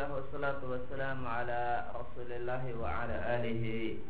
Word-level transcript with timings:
Alhamdulillah 0.00 0.32
wassalatu 0.32 0.64
wassalamu 0.72 1.28
ala 1.28 1.92
Rasulillah 1.92 2.64
wa 2.72 3.04
ala 3.04 3.36
alihi 3.36 4.00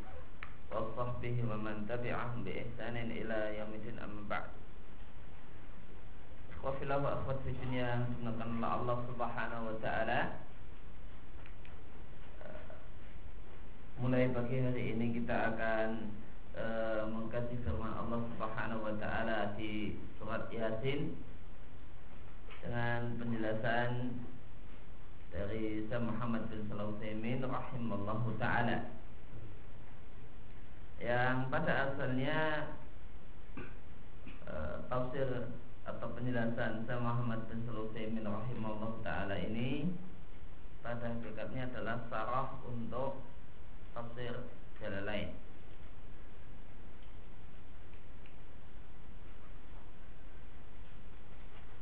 wa 0.71 0.87
sahbihi 0.95 1.43
wa 1.43 1.59
man 1.59 1.83
tabi'ahum 1.83 2.47
bi 2.47 2.63
ihsanin 2.63 3.11
ila 3.11 3.51
yaumil 3.51 3.99
amma 3.99 4.23
ba'd. 4.31 4.55
Ikhwafillah 6.55 6.95
wa 6.95 7.11
akhwat 7.19 7.43
fi 7.43 7.59
dunya, 7.59 8.07
sunnakanlah 8.07 8.71
Allah 8.71 8.97
Subhanahu 9.11 9.67
wa 9.67 9.77
taala. 9.83 10.21
Mulai 13.99 14.31
pagi 14.31 14.63
hari 14.63 14.95
ini 14.95 15.07
kita 15.19 15.59
akan 15.59 16.15
uh, 16.55 17.03
mengkaji 17.11 17.67
firman 17.67 17.99
Allah 17.99 18.23
Subhanahu 18.39 18.87
wa 18.87 18.95
taala 18.95 19.59
di 19.59 19.99
surat 20.23 20.47
Yasin 20.55 21.19
dengan 22.63 23.19
penjelasan 23.19 24.23
dari 25.31 25.87
Syekh 25.87 26.03
Muhammad 26.03 26.51
bin 26.51 26.67
Shalih 26.67 26.91
Utsaimin 26.95 27.41
rahimallahu 27.43 28.35
taala. 28.37 28.91
Yang 31.01 31.37
pada 31.49 31.73
asalnya 31.91 32.39
e, 34.45 34.55
tafsir 34.91 35.49
atau 35.87 36.09
penjelasan 36.13 36.85
Syekh 36.85 37.01
Muhammad 37.01 37.47
bin 37.47 37.63
Shalih 37.65 37.87
Utsaimin 37.89 38.27
rahimallahu 38.27 39.01
taala 39.07 39.39
ini 39.39 39.91
pada 40.83 41.15
hakikatnya 41.15 41.71
adalah 41.71 41.97
sarah 42.11 42.49
untuk 42.67 43.23
tafsir 43.95 44.35
jalan 44.81 45.05
lain 45.07 45.29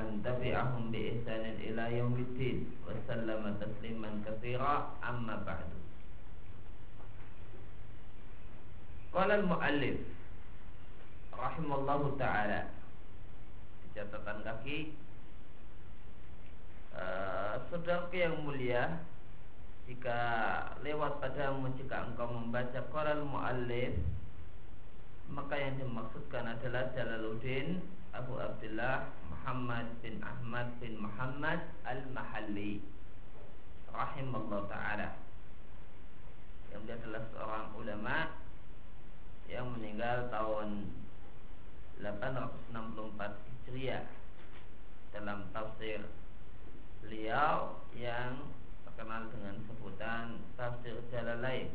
man 0.00 0.22
tabi'ahum 0.22 0.94
bi 0.94 1.18
ihsanin 1.18 1.58
ila 1.70 1.90
yaumiddin 1.90 2.70
wa 2.86 2.94
sallama 3.10 3.58
tasliman 3.58 4.22
katsira 4.22 4.94
amma 5.02 5.42
ba'du 5.42 5.78
Qala 9.10 9.42
al-muallif 9.42 9.98
rahimallahu 11.34 12.14
taala 12.14 12.70
di 13.82 13.88
catatan 13.98 14.46
kaki 14.46 14.94
uh, 16.94 17.58
saudaraku 17.66 18.14
yang 18.14 18.38
mulia 18.46 19.02
jika 19.90 20.18
lewat 20.86 21.18
padamu 21.18 21.74
jika 21.74 22.06
engkau 22.06 22.30
membaca 22.30 22.78
qala 22.94 23.18
al-muallif 23.18 23.98
maka 25.26 25.58
yang 25.58 25.74
dimaksudkan 25.82 26.46
adalah 26.46 26.94
Jalaluddin 26.94 27.82
Abu 28.10 28.42
Abdullah 28.42 29.06
Muhammad 29.30 29.86
bin 30.02 30.18
Ahmad 30.18 30.66
bin 30.82 30.98
Muhammad 30.98 31.62
Al-Mahalli 31.86 32.82
rahimahullah 33.94 34.66
taala. 34.66 35.14
Yang 36.74 36.80
dia 36.86 36.96
adalah 37.02 37.22
seorang 37.30 37.66
ulama 37.78 38.16
yang 39.46 39.66
meninggal 39.74 40.26
tahun 40.30 40.90
864 42.02 43.46
Hijriah. 43.46 44.06
Dalam 45.10 45.50
tafsir 45.50 46.06
beliau 47.02 47.82
yang 47.98 48.54
terkenal 48.86 49.26
dengan 49.34 49.58
sebutan 49.66 50.38
tafsir 50.54 50.94
Jalalain. 51.10 51.70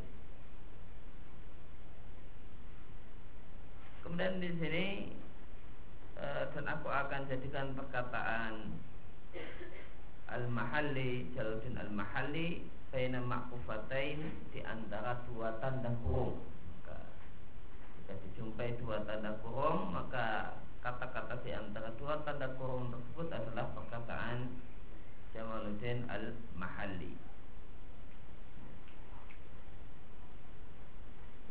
Kemudian 4.03 4.39
di 4.39 4.51
sini 4.55 4.85
dan 6.15 6.65
aku 6.71 6.87
akan 6.87 7.27
jadikan 7.27 7.75
perkataan 7.75 8.71
Al-Mahalli 10.31 11.35
Jaluddin 11.35 11.75
Al-Mahalli 11.75 12.63
Baina 12.89 13.19
ma'kufatain 13.19 14.23
Di 14.55 14.63
antara 14.63 15.19
dua 15.27 15.59
tanda 15.59 15.91
kurung. 15.99 16.39
Jika 17.99 18.13
dijumpai 18.23 18.79
dua 18.79 19.03
tanda 19.03 19.35
kurung 19.43 19.91
Maka 19.91 20.55
kata-kata 20.79 21.43
di 21.43 21.51
antara 21.51 21.91
dua 21.99 22.23
tanda 22.23 22.47
kurung 22.55 22.89
tersebut 22.95 23.27
adalah 23.35 23.67
perkataan 23.75 24.55
Jamaluddin 25.35 26.07
Al-Mahalli 26.07 27.34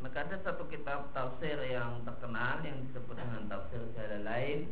Maka 0.05 0.21
ada 0.21 0.37
satu 0.45 0.69
kitab 0.69 1.17
tafsir 1.17 1.57
yang 1.65 2.05
terkenal 2.05 2.61
yang 2.61 2.77
disebut 2.85 3.17
dengan 3.17 3.49
tafsir 3.49 3.81
jalan 3.97 4.21
lain. 4.29 4.69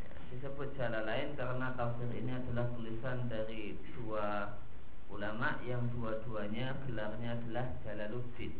Ya, 0.00 0.12
disebut 0.32 0.72
jalan 0.80 1.04
lain 1.04 1.36
karena 1.36 1.76
tafsir 1.76 2.08
ini 2.16 2.32
adalah 2.32 2.64
tulisan 2.72 3.28
dari 3.28 3.76
dua 3.92 4.56
ulama 5.12 5.60
yang 5.68 5.84
dua-duanya 5.92 6.80
gelarnya 6.88 7.36
adalah 7.36 7.76
Jalaluddin. 7.84 8.56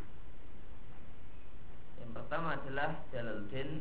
Yang 1.96 2.10
pertama 2.12 2.60
adalah 2.60 3.00
Jalaluddin 3.08 3.80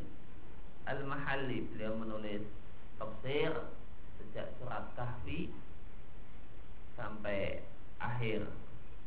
Al-Mahalli. 0.88 1.76
Beliau 1.76 1.92
menulis 1.92 2.40
tafsir 2.96 3.52
sejak 4.16 4.48
surat 4.56 4.88
Kahfi 4.96 5.52
sampai 6.96 7.60
akhir 8.00 8.48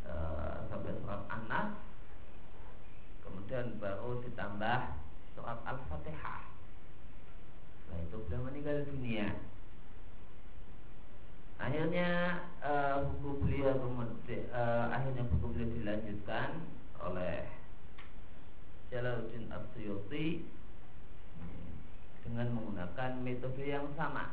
uh, 0.06 0.70
sampai 0.70 0.94
surat 1.02 1.26
Anas 1.34 1.95
kemudian 3.36 3.76
baru 3.84 4.24
ditambah 4.24 4.80
surat 5.36 5.60
Al-Fatihah. 5.68 6.48
Setelah 7.84 8.00
itu 8.08 8.18
beliau 8.24 8.42
meninggal 8.48 8.78
dunia. 8.88 9.28
Akhirnya 11.60 12.40
uh, 12.64 13.04
buku 13.04 13.44
beliau 13.44 13.76
uh, 13.76 14.88
akhirnya 14.88 15.28
buku 15.28 15.46
beliau 15.52 15.68
dilanjutkan 15.76 16.64
oleh 17.04 17.44
Jalaluddin 18.88 19.52
Asyuti 19.52 20.48
dengan 22.24 22.56
menggunakan 22.56 23.20
metode 23.20 23.68
yang 23.68 23.92
sama. 24.00 24.32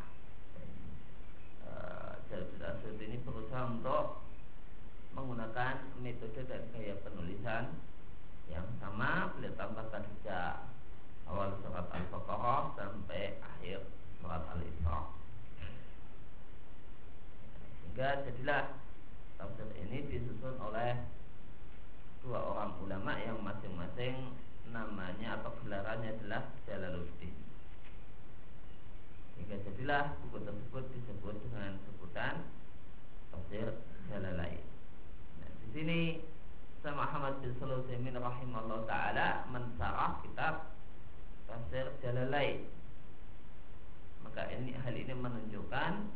Uh, 1.66 2.22
Jalaluddin 2.30 2.70
Asyuti 2.70 3.02
ini 3.10 3.18
berusaha 3.26 3.66
untuk 3.66 4.22
menggunakan 5.18 5.90
metode 5.98 6.46
dan 6.46 6.62
gaya 6.70 6.94
penulisan 7.02 7.74
yang 8.52 8.68
sama 8.76 9.32
beliau 9.32 9.56
tambahkan 9.56 10.04
sejak 10.04 10.68
awal 11.24 11.56
surat 11.64 11.88
Al-Baqarah 11.88 12.76
sampai 12.76 13.40
akhir 13.40 13.88
surat 14.20 14.44
Al-Isra. 14.52 15.00
Sehingga 17.80 18.08
jadilah 18.28 18.76
tafsir 19.40 19.68
ini 19.80 20.04
disusun 20.12 20.60
oleh 20.60 21.00
dua 22.20 22.38
orang 22.38 22.72
ulama 22.84 23.16
yang 23.18 23.40
masing-masing 23.40 24.36
namanya 24.70 25.40
atau 25.40 25.52
gelarannya 25.64 26.16
adalah 26.20 26.52
Jalaluddin. 26.68 27.34
Sehingga 29.34 29.56
jadilah 29.64 30.16
buku 30.22 30.38
tersebut 30.44 30.84
disebut 30.92 31.36
dengan 31.48 31.80
sebutan 31.88 32.34
tafsir 33.32 33.68
Jalalain. 34.12 34.64
Nah, 35.40 35.50
di 35.64 35.66
sini 35.72 36.00
Syekh 36.82 36.98
Muhammad 36.98 37.38
bin 37.38 37.54
Sulaiman 37.62 38.18
rahimahullah 38.18 38.82
taala 38.90 39.46
mensarah 39.54 40.18
kitab 40.18 40.74
Tafsir 41.46 41.86
Jalalain. 42.02 42.66
Maka 44.26 44.50
ini 44.50 44.74
hal 44.74 44.90
ini 44.90 45.14
menunjukkan 45.14 46.10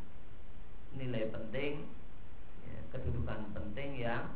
nilai 0.99 1.31
penting 1.31 1.87
ya, 2.67 2.79
kedudukan 2.91 3.55
penting 3.55 3.95
yang 3.95 4.27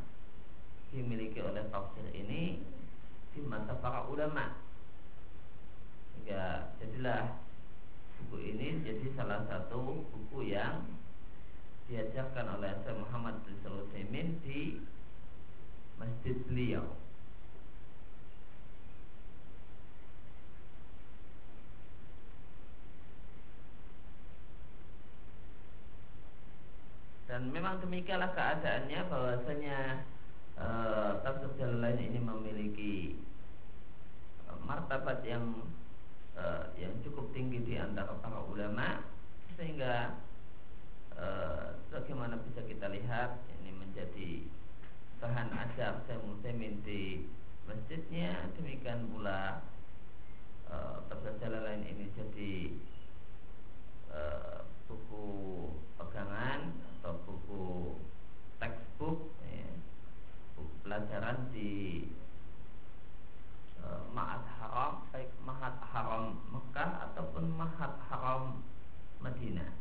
dimiliki 0.95 1.43
oleh 1.43 1.67
tafsir 1.67 2.07
ini 2.15 2.63
di 3.35 3.39
mata 3.43 3.75
para 3.83 4.07
ulama. 4.07 4.55
Hingga 6.15 6.71
jadilah 6.79 7.43
buku 8.23 8.55
ini 8.55 8.79
jadi 8.87 9.19
salah 9.19 9.43
satu 9.51 10.07
buku 10.15 10.47
yang 10.47 10.95
diajarkan 11.91 12.55
oleh 12.55 12.71
Syekh 12.87 13.03
Muhammad 13.03 13.35
bin 13.43 13.59
Sulaiman 13.67 14.39
di 14.47 14.79
masjid 16.01 16.33
beliau. 16.49 16.85
Dan 27.29 27.47
memang 27.47 27.79
demikianlah 27.79 28.35
keadaannya 28.35 29.07
bahwasanya 29.07 30.03
e, 30.59 30.67
tafsir 31.23 31.69
lain 31.79 32.11
ini 32.11 32.19
memiliki 32.19 33.15
e, 34.43 34.51
martabat 34.67 35.23
yang 35.23 35.63
e, 36.35 36.43
yang 36.75 36.91
cukup 37.07 37.31
tinggi 37.31 37.63
di 37.63 37.79
antara 37.79 38.19
para 38.19 38.43
ulama 38.43 38.99
sehingga 39.55 40.19
e, 41.15 41.27
bagaimana 41.87 42.35
bisa 42.35 42.67
kita 42.67 42.91
lihat 42.91 43.39
ini 43.63 43.79
menjadi 43.79 44.43
bahan 45.21 45.53
ajar 45.53 46.01
saya 46.09 46.17
Muslimin 46.25 46.81
di 46.81 47.29
masjidnya. 47.69 48.49
Demikian 48.57 49.07
pula 49.13 49.61
e, 50.65 50.75
lain 51.45 51.85
ini 51.85 52.09
jadi 52.17 52.55
e, 54.09 54.21
buku 54.89 55.29
pegangan 55.95 56.73
atau 56.99 57.13
buku 57.23 57.95
textbook 58.57 59.31
ya, 59.47 59.71
buku 60.57 60.73
pelajaran 60.83 61.37
di 61.49 62.05
uh, 63.81 64.05
Ma'at 64.13 64.45
Haram 64.59 65.09
baik 65.09 65.31
Ma'at 65.41 65.77
Haram 65.81 66.37
Mekah 66.53 67.09
ataupun 67.09 67.57
Ma'at 67.57 67.97
Haram 68.11 68.61
Madinah 69.17 69.71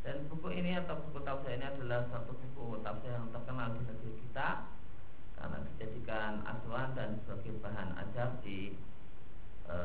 dan 0.00 0.16
buku 0.32 0.48
ini 0.56 0.80
atau 0.80 0.96
buku 1.08 1.20
tafsir 1.20 1.60
ini 1.60 1.66
adalah 1.68 2.08
satu 2.08 2.32
buku 2.32 2.80
tafsir 2.80 3.12
yang 3.12 3.28
terkenal 3.28 3.68
di 3.76 3.80
negeri 3.84 4.12
kita 4.24 4.48
karena 5.36 5.58
dijadikan 5.72 6.32
acuan 6.44 6.88
dan 6.96 7.20
sebagai 7.24 7.52
bahan 7.60 7.96
ajar 7.96 8.28
di 8.40 8.76
e, 9.68 9.76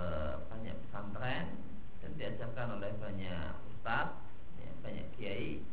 banyak 0.47 0.75
pesantren 0.87 1.59
dan 1.99 2.11
diajarkan 2.15 2.79
oleh 2.79 2.91
banyak 2.99 3.51
ustadz 3.75 4.19
banyak 4.85 5.07
kiai 5.17 5.65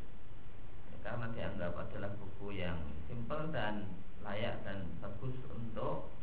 karena 1.03 1.27
dianggap 1.35 1.75
adalah 1.77 2.11
buku 2.15 2.63
yang 2.63 2.79
simpel 3.11 3.51
dan 3.51 3.91
layak 4.23 4.63
dan 4.63 4.87
bagus 5.03 5.35
untuk 5.51 6.15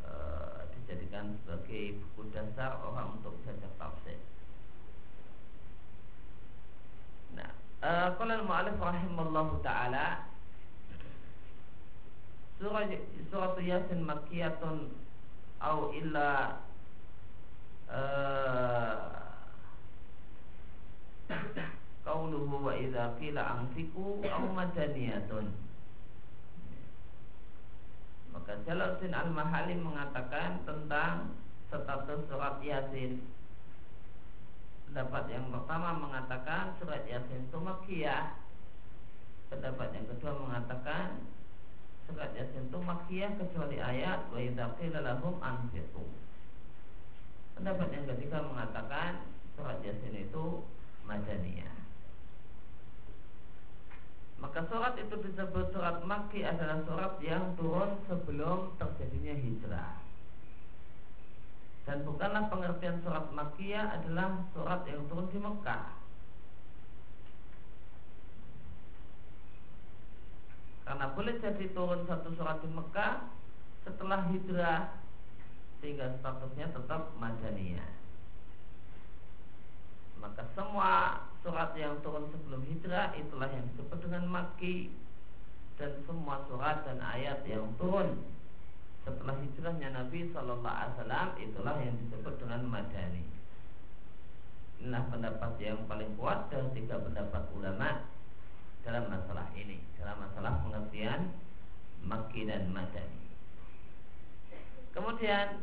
e, 0.00 0.12
dijadikan 0.74 1.36
sebagai 1.44 2.00
buku 2.00 2.32
dasar 2.32 2.80
orang 2.80 3.20
untuk 3.20 3.36
belajar 3.44 3.68
tafsir. 3.76 4.18
Nah, 7.36 7.50
kalau 8.16 8.32
e, 8.32 8.38
al-mu'alif 8.38 8.76
rahimallahu 8.78 9.62
taala 9.64 10.28
surah 12.62 12.86
surah 13.32 13.58
Yasin 13.58 14.06
makkiyatun 14.06 14.94
au 15.58 15.90
illa 15.90 16.62
uh, 17.90 19.22
Qauluhu 22.02 22.66
wa 22.66 22.74
idza 22.74 23.14
qila 23.16 23.42
anfiqu 23.62 24.26
aw 24.26 24.42
madaniyatun. 24.52 25.46
Maka 28.34 28.58
Jalaluddin 28.66 29.14
Al-Mahali 29.14 29.78
mengatakan 29.78 30.66
tentang 30.66 31.30
status 31.70 32.20
surat 32.26 32.58
Yasin. 32.60 33.22
Pendapat 34.92 35.24
yang 35.32 35.48
pertama 35.48 35.96
mengatakan 35.96 36.76
surat 36.76 37.00
Yasin 37.08 37.48
itu 37.48 37.56
makiyah. 37.56 38.36
Pendapat 39.48 39.88
yang 39.96 40.04
kedua 40.04 40.36
mengatakan 40.36 41.32
surat 42.04 42.28
Yasin 42.36 42.68
itu 42.68 42.76
makiyah 42.76 43.32
kecuali 43.40 43.80
ayat 43.80 44.28
wa 44.28 44.36
idza 44.36 44.76
qila 44.76 45.00
lahum 45.00 45.40
anfiqu. 45.40 46.04
Pendapat 47.56 47.88
yang 47.88 48.04
ketiga 48.04 48.44
mengatakan 48.44 49.24
surat 49.56 49.80
Yasin 49.80 50.12
itu 50.12 50.60
madaniyah. 51.08 51.72
Maka 54.44 54.60
surat 54.68 54.92
itu 55.00 55.16
disebut 55.24 55.72
surat 55.72 56.04
Makki 56.04 56.44
adalah 56.44 56.84
surat 56.84 57.16
yang 57.24 57.56
turun 57.56 57.96
sebelum 58.04 58.76
terjadinya 58.76 59.40
hijrah. 59.40 60.01
Dan 61.82 62.06
bukanlah 62.06 62.46
pengertian 62.46 63.02
surat 63.02 63.26
Makkiyah 63.34 63.98
adalah 63.98 64.46
surat 64.54 64.86
yang 64.86 65.02
turun 65.10 65.26
di 65.34 65.38
Mekah. 65.42 65.86
Karena 70.86 71.06
boleh 71.14 71.34
jadi 71.42 71.66
turun 71.74 72.06
satu 72.06 72.30
surat 72.38 72.62
di 72.62 72.70
Mekah 72.70 73.26
setelah 73.82 74.30
hijrah 74.30 74.94
sehingga 75.82 76.14
statusnya 76.22 76.70
tetap 76.70 77.10
madaniyah. 77.18 77.90
Maka 80.22 80.46
semua 80.54 81.18
surat 81.42 81.74
yang 81.74 81.98
turun 82.06 82.30
sebelum 82.30 82.62
hijrah 82.62 83.10
itulah 83.18 83.50
yang 83.50 83.66
disebut 83.74 83.98
dengan 84.06 84.30
maki 84.30 84.94
dan 85.74 85.98
semua 86.06 86.46
surat 86.46 86.86
dan 86.86 87.02
ayat 87.02 87.42
yang 87.42 87.66
turun 87.74 88.22
setelah 89.02 89.34
hijrahnya 89.42 89.88
Nabi 89.90 90.30
Shallallahu 90.30 90.62
Alaihi 90.62 90.94
Wasallam 90.94 91.28
itulah 91.42 91.76
yang 91.82 91.94
disebut 92.06 92.34
dengan 92.38 92.62
madani. 92.70 93.24
Inilah 94.82 95.04
pendapat 95.10 95.52
yang 95.62 95.78
paling 95.86 96.10
kuat 96.18 96.50
dari 96.50 96.68
tiga 96.74 96.98
pendapat 97.02 97.42
ulama 97.54 98.06
dalam 98.82 99.04
masalah 99.10 99.46
ini, 99.54 99.78
dalam 99.98 100.18
masalah 100.22 100.58
pengertian 100.62 101.34
maki 102.02 102.46
dan 102.46 102.70
madani. 102.70 103.22
Kemudian 104.94 105.62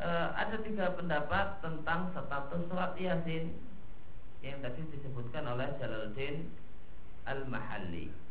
eh, 0.00 0.28
ada 0.36 0.56
tiga 0.60 0.92
pendapat 0.96 1.60
tentang 1.64 2.12
status 2.12 2.62
surat 2.68 2.92
Yasin 2.96 3.56
yang 4.44 4.62
tadi 4.62 4.86
disebutkan 4.92 5.44
oleh 5.48 5.68
Jalaluddin 5.80 6.48
Al-Mahalli. 7.26 8.27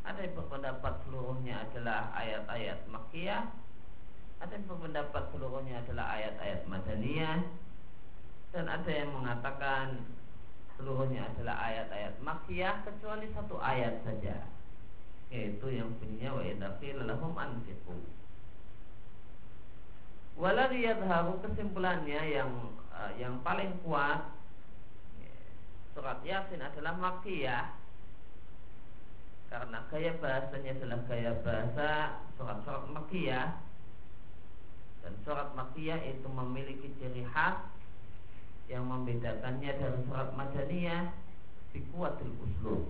Ada 0.00 0.20
yang 0.24 0.34
berpendapat 0.36 0.94
seluruhnya 1.04 1.54
adalah 1.68 2.10
ayat-ayat 2.16 2.88
Makkiyah, 2.88 3.44
ada 4.40 4.52
yang 4.56 4.66
berpendapat 4.66 5.22
seluruhnya 5.32 5.84
adalah 5.84 6.06
ayat-ayat 6.16 6.60
Madaniyah, 6.64 7.38
dan 8.50 8.64
ada 8.66 8.90
yang 8.90 9.10
mengatakan 9.12 10.00
seluruhnya 10.80 11.28
adalah 11.36 11.60
ayat-ayat 11.60 12.14
Makkiyah 12.24 12.74
kecuali 12.88 13.28
satu 13.36 13.60
ayat 13.60 14.00
saja, 14.02 14.48
yaitu 15.28 15.66
yang 15.68 15.92
bunyinya 16.00 16.40
wa 16.40 16.42
idza 16.42 16.68
qila 16.80 17.02
lahum 17.04 17.32
anfiqu. 17.36 18.00
Waladhi 20.40 20.88
yadharu 20.88 21.36
kesimpulannya 21.44 22.22
yang 22.32 22.72
uh, 22.96 23.12
yang 23.20 23.44
paling 23.44 23.76
kuat 23.84 24.24
surat 25.92 26.22
Yasin 26.24 26.64
adalah 26.64 26.96
makiyah 26.96 27.76
karena 29.50 29.78
gaya 29.90 30.14
bahasanya 30.22 30.70
adalah 30.78 31.00
gaya 31.10 31.32
bahasa 31.42 31.90
surat-surat 32.38 32.86
makiyah 32.94 33.58
dan 35.02 35.12
surat 35.26 35.50
makiyah 35.58 36.00
itu 36.06 36.28
memiliki 36.30 36.88
ciri 37.02 37.26
khas 37.34 37.58
yang 38.70 38.86
membedakannya 38.86 39.74
dari 39.74 40.00
surat 40.06 40.30
madaniyah 40.38 41.10
di 41.74 41.82
uslub. 41.90 42.86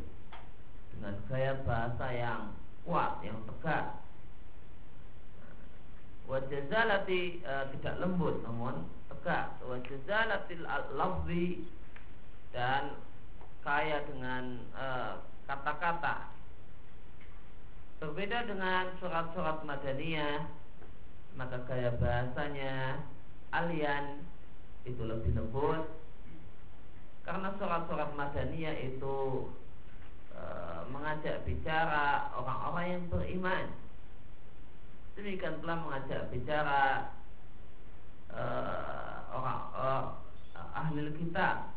Dengan 0.93 1.17
gaya 1.33 1.57
bahasa 1.65 2.07
yang 2.13 2.43
kuat 2.85 3.25
yang 3.25 3.41
tegak. 3.49 4.05
Wajazalati 6.29 7.41
e, 7.41 7.53
tidak 7.73 7.95
lembut 8.05 8.45
namun 8.45 8.85
tegak. 9.09 9.57
Wajazalatil 9.65 10.65
lafzi 10.93 11.65
dan 12.53 13.01
kaya 13.65 14.03
dengan 14.09 14.59
eh, 14.75 15.15
kata-kata. 15.47 16.40
Berbeda 18.01 18.49
dengan 18.49 18.97
surat-surat 18.97 19.61
Madaniyah, 19.69 20.49
maka 21.37 21.61
gaya 21.69 21.93
bahasanya 22.01 22.97
alian 23.53 24.25
itu 24.89 25.05
lebih 25.05 25.37
lembut. 25.37 25.85
Karena 27.29 27.53
surat-surat 27.61 28.17
Madaniyah 28.17 28.73
itu 28.81 29.49
e, 30.33 30.43
mengajak 30.89 31.45
bicara 31.45 32.33
orang-orang 32.41 32.87
yang 32.89 33.05
beriman. 33.13 33.67
Demikian 35.21 35.61
pula 35.61 35.77
mengajak 35.85 36.33
bicara 36.33 37.13
e, 38.33 38.43
orang 39.31 39.61
uh, 39.79 40.05
ahli 40.75 41.07
kitab 41.15 41.71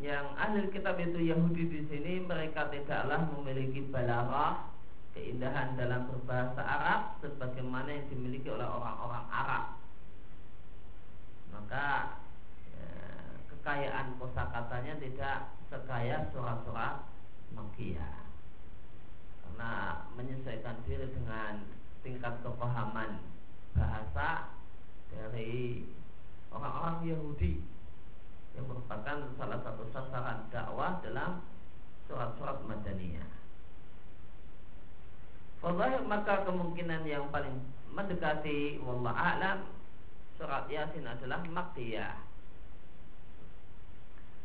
yang 0.00 0.32
ahli 0.32 0.72
kitab 0.72 0.96
itu 0.96 1.20
Yahudi 1.28 1.68
di 1.68 1.80
sini 1.92 2.24
mereka 2.24 2.72
tidaklah 2.72 3.28
memiliki 3.36 3.84
balarah 3.92 4.72
keindahan 5.12 5.76
dalam 5.76 6.08
berbahasa 6.08 6.62
Arab 6.64 7.20
sebagaimana 7.20 7.92
yang 7.92 8.08
dimiliki 8.08 8.48
oleh 8.48 8.64
orang-orang 8.64 9.28
Arab. 9.28 9.64
Maka 11.52 12.16
ya, 12.72 12.88
kekayaan 13.52 14.16
kosakatanya 14.16 14.96
tidak 15.04 15.52
sekaya 15.68 16.32
surat-surat 16.32 17.04
Makkiyah. 17.52 18.24
Karena 19.44 19.72
menyesuaikan 20.16 20.80
diri 20.88 21.12
dengan 21.12 21.60
tingkat 22.00 22.40
kepahaman 22.40 23.20
bahasa 23.76 24.48
dari 25.12 25.84
orang-orang 26.48 27.04
orang 27.04 27.04
Yahudi 27.04 27.60
yang 28.58 28.66
merupakan 28.66 29.16
salah 29.38 29.58
satu 29.62 29.82
sasaran 29.94 30.46
dakwah 30.50 30.98
dalam 31.04 31.42
surat-surat 32.10 32.58
Madaniyah. 32.66 33.30
Fadhahir 35.60 36.02
maka 36.08 36.42
kemungkinan 36.48 37.04
yang 37.04 37.28
paling 37.28 37.60
mendekati 37.92 38.80
wallah 38.80 39.12
alam 39.12 39.68
surat 40.40 40.64
Yasin 40.72 41.04
adalah 41.04 41.44
makkiyah. 41.44 42.16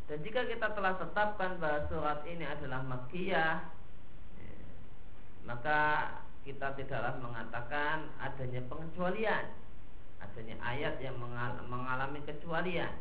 Dan 0.05 0.21
jika 0.21 0.45
kita 0.45 0.69
telah 0.75 0.93
tetapkan 1.01 1.57
bahwa 1.57 1.87
surat 1.89 2.21
ini 2.29 2.45
adalah 2.45 2.85
makkiyah, 2.85 3.63
maka 5.49 5.81
kita 6.45 6.77
tidaklah 6.77 7.17
mengatakan 7.17 8.05
adanya 8.21 8.61
pengecualian, 8.69 9.49
adanya 10.21 10.55
ayat 10.61 11.01
yang 11.01 11.17
mengalami 11.65 12.21
kecualian. 12.21 12.93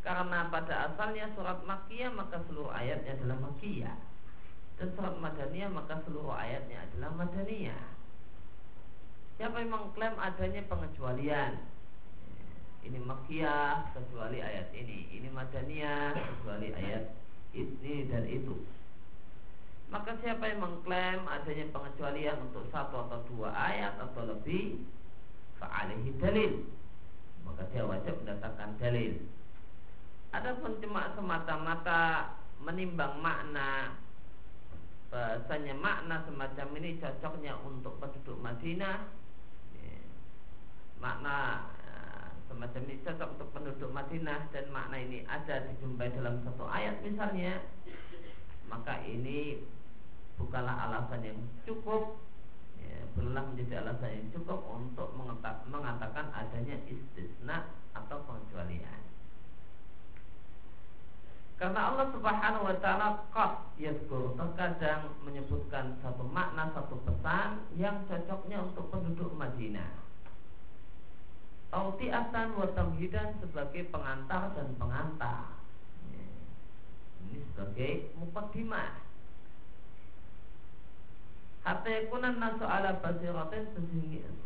Karena 0.00 0.48
pada 0.48 0.88
asalnya 0.88 1.28
surat 1.36 1.60
Makkiyah 1.68 2.12
maka 2.16 2.40
seluruh 2.48 2.72
ayatnya 2.72 3.20
adalah 3.20 3.36
Makkiyah. 3.44 3.96
Dan 4.80 4.88
surat 4.96 5.14
Madaniyah 5.20 5.68
maka 5.68 6.00
seluruh 6.08 6.32
ayatnya 6.32 6.88
adalah 6.88 7.12
Madaniyah. 7.20 7.84
Siapa 9.36 9.60
yang 9.60 9.72
mengklaim 9.76 10.16
adanya 10.16 10.64
pengecualian? 10.72 11.52
Ini 12.80 12.96
Makkiyah 12.96 13.92
kecuali 13.92 14.40
ayat 14.40 14.72
ini. 14.72 15.20
Ini 15.20 15.28
Madaniyah 15.28 16.16
kecuali 16.16 16.72
ayat 16.72 17.12
ini 17.52 18.08
dan 18.08 18.24
itu. 18.24 18.56
Maka 19.92 20.16
siapa 20.24 20.48
yang 20.48 20.64
mengklaim 20.64 21.28
adanya 21.28 21.68
pengecualian 21.76 22.40
untuk 22.48 22.64
satu 22.72 23.04
atau 23.04 23.20
dua 23.28 23.52
ayat 23.52 24.00
atau 24.00 24.32
lebih 24.32 24.80
Fa'alihi 25.60 26.16
dalil. 26.16 26.64
Maka 27.44 27.68
dia 27.68 27.84
wajib 27.84 28.16
mendatangkan 28.24 28.80
dalil 28.80 29.20
Adapun 30.30 30.78
cuma 30.78 31.10
semata-mata 31.18 32.38
menimbang 32.62 33.18
makna. 33.18 33.98
Bahasanya 35.10 35.74
makna 35.74 36.22
semacam 36.22 36.68
ini 36.78 37.02
cocoknya 37.02 37.58
untuk 37.66 37.98
penduduk 37.98 38.38
Madinah. 38.38 39.10
Ya, 39.74 39.98
makna 41.02 41.66
ya, 41.82 41.98
semacam 42.46 42.82
ini 42.86 43.02
cocok 43.02 43.28
untuk 43.34 43.48
penduduk 43.50 43.90
Madinah 43.90 44.54
dan 44.54 44.70
makna 44.70 45.02
ini 45.02 45.26
ada 45.26 45.66
dijumpai 45.66 46.14
dalam 46.14 46.38
satu 46.46 46.62
ayat 46.70 47.02
misalnya. 47.02 47.66
Maka 48.70 49.02
ini 49.02 49.66
bukanlah 50.38 50.86
alasan 50.86 51.26
yang 51.26 51.42
cukup 51.66 52.22
ya, 52.78 53.02
belum 53.18 53.34
menjadi 53.34 53.82
alasan 53.82 54.14
yang 54.14 54.28
cukup 54.30 54.62
untuk 54.78 55.10
mengatakan 55.66 56.30
adanya 56.30 56.78
istisna 56.86 57.66
atau 57.98 58.22
pengecualian 58.30 59.09
karena 61.60 61.92
Allah 61.92 62.08
Subhanahu 62.08 62.72
wa 62.72 62.76
taala 62.80 63.28
qad 63.36 63.76
yazkur 63.76 64.32
terkadang 64.32 65.12
menyebutkan 65.20 65.92
satu 66.00 66.24
makna 66.24 66.72
satu 66.72 66.96
pesan 67.04 67.68
yang 67.76 68.00
cocoknya 68.08 68.64
untuk 68.64 68.88
penduduk 68.88 69.28
Madinah. 69.36 69.92
Tauti'atan 71.68 72.56
wa 72.56 72.64
tamhidan 72.72 73.36
sebagai 73.44 73.92
pengantar 73.92 74.56
dan 74.56 74.72
pengantar. 74.80 75.60
Ini 77.28 77.44
sebagai 77.52 78.16
mukaddimah. 78.16 78.96
Hatta 81.60 81.88
yakunan 81.92 82.40
nasu 82.40 82.64
ala 82.64 83.04
basiratin 83.04 83.68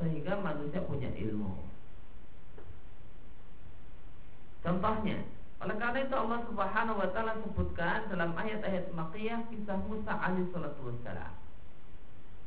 sehingga 0.03 0.35
manusia 0.43 0.83
punya 0.83 1.15
ilmu. 1.15 1.63
Contohnya, 4.67 5.23
oleh 5.63 5.77
karena 5.79 5.99
itu 6.03 6.17
Allah 6.19 6.41
Subhanahu 6.51 6.99
wa 6.99 7.09
taala 7.15 7.39
sebutkan 7.39 8.11
dalam 8.11 8.35
ayat-ayat 8.35 8.91
Makkiyah 8.91 9.47
kisah 9.49 9.79
Musa 9.87 10.13
alaihi 10.19 10.51
salatu 10.51 10.91
wassalam. 10.91 11.35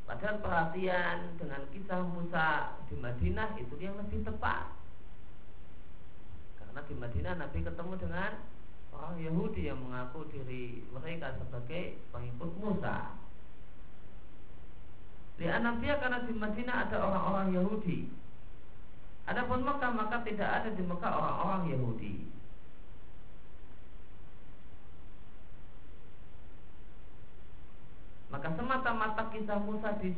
Padahal 0.04 0.36
perhatian 0.40 1.36
dengan 1.36 1.62
kisah 1.72 2.00
Musa 2.04 2.76
di 2.88 2.96
Madinah 2.96 3.56
itu 3.60 3.74
yang 3.80 3.96
lebih 4.00 4.24
tepat. 4.24 4.72
Karena 6.56 6.80
di 6.84 6.94
Madinah 6.96 7.34
Nabi 7.36 7.58
ketemu 7.60 7.94
dengan 7.96 8.32
orang 8.92 9.16
Yahudi 9.20 9.68
yang 9.68 9.80
mengaku 9.84 10.24
diri 10.32 10.84
mereka 10.92 11.36
sebagai 11.36 12.00
pengikut 12.12 12.50
Musa. 12.60 13.12
Lihat 15.38 15.60
Nabi 15.62 15.86
karena 15.86 16.18
di 16.24 16.34
Madinah 16.34 16.76
ada 16.88 16.96
orang-orang 16.98 17.48
Yahudi. 17.54 17.98
Adapun 19.28 19.60
Mekah 19.60 19.92
maka 19.92 20.24
tidak 20.24 20.48
ada 20.48 20.70
di 20.72 20.82
Mekah 20.82 21.12
orang-orang 21.14 21.62
Yahudi. 21.76 22.37
Maka 28.28 28.52
semata-mata 28.52 29.32
kisah 29.32 29.56
Musa 29.64 29.96
di 30.00 30.12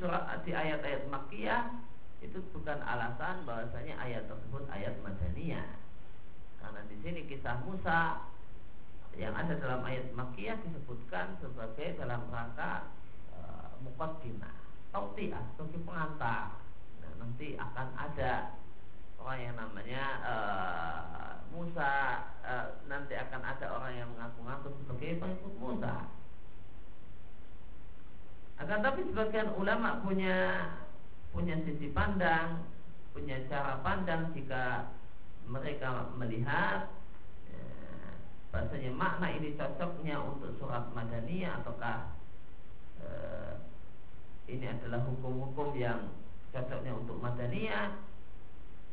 ayat-ayat 0.50 1.06
Makkiyah 1.06 1.62
itu 2.20 2.42
bukan 2.50 2.82
alasan 2.82 3.46
bahwasanya 3.46 3.94
ayat 4.02 4.26
tersebut 4.26 4.66
ayat 4.66 4.98
Madaniyah. 5.00 5.78
Karena 6.58 6.80
di 6.90 6.96
sini 7.06 7.24
kisah 7.30 7.62
Musa 7.62 8.26
yang 9.14 9.34
ada 9.38 9.54
dalam 9.62 9.86
ayat 9.86 10.10
Makkiyah 10.10 10.58
disebutkan 10.58 11.38
sebagai 11.38 12.02
dalam 12.02 12.26
rangka 12.34 12.90
e, 13.30 13.38
mukaddimah, 13.86 14.58
tautiah 14.90 15.46
sebagai 15.54 15.80
pengantar. 15.86 16.58
Nah, 16.98 17.12
nanti 17.14 17.54
akan 17.54 17.88
ada 17.94 18.58
orang 19.22 19.38
yang 19.38 19.54
namanya 19.54 20.04
e, 20.18 20.34
Musa, 21.54 21.94
e, 22.42 22.52
nanti 22.90 23.14
akan 23.14 23.42
ada 23.42 23.66
orang 23.70 23.92
yang 23.94 24.08
mengaku-ngaku 24.18 24.74
sebagai 24.82 25.22
pengikut 25.22 25.54
Musa 25.62 26.19
akan 28.60 28.78
tapi 28.84 29.00
sebagian 29.08 29.56
ulama 29.56 30.04
punya 30.04 30.68
punya 31.32 31.56
sisi 31.64 31.88
pandang, 31.96 32.60
punya 33.16 33.40
cara 33.48 33.80
pandang 33.80 34.28
jika 34.36 34.92
mereka 35.48 36.12
melihat 36.20 36.92
ya, 37.48 37.64
bahasanya 38.52 38.92
makna 38.92 39.32
ini 39.32 39.56
cocoknya 39.56 40.20
untuk 40.20 40.52
surat 40.60 40.92
madaniyah 40.92 41.64
ataukah 41.64 42.12
eh, 43.00 43.54
ini 44.50 44.68
adalah 44.68 45.08
hukum-hukum 45.08 45.72
yang 45.78 46.12
cocoknya 46.52 46.92
untuk 46.92 47.16
madaniyah 47.16 47.96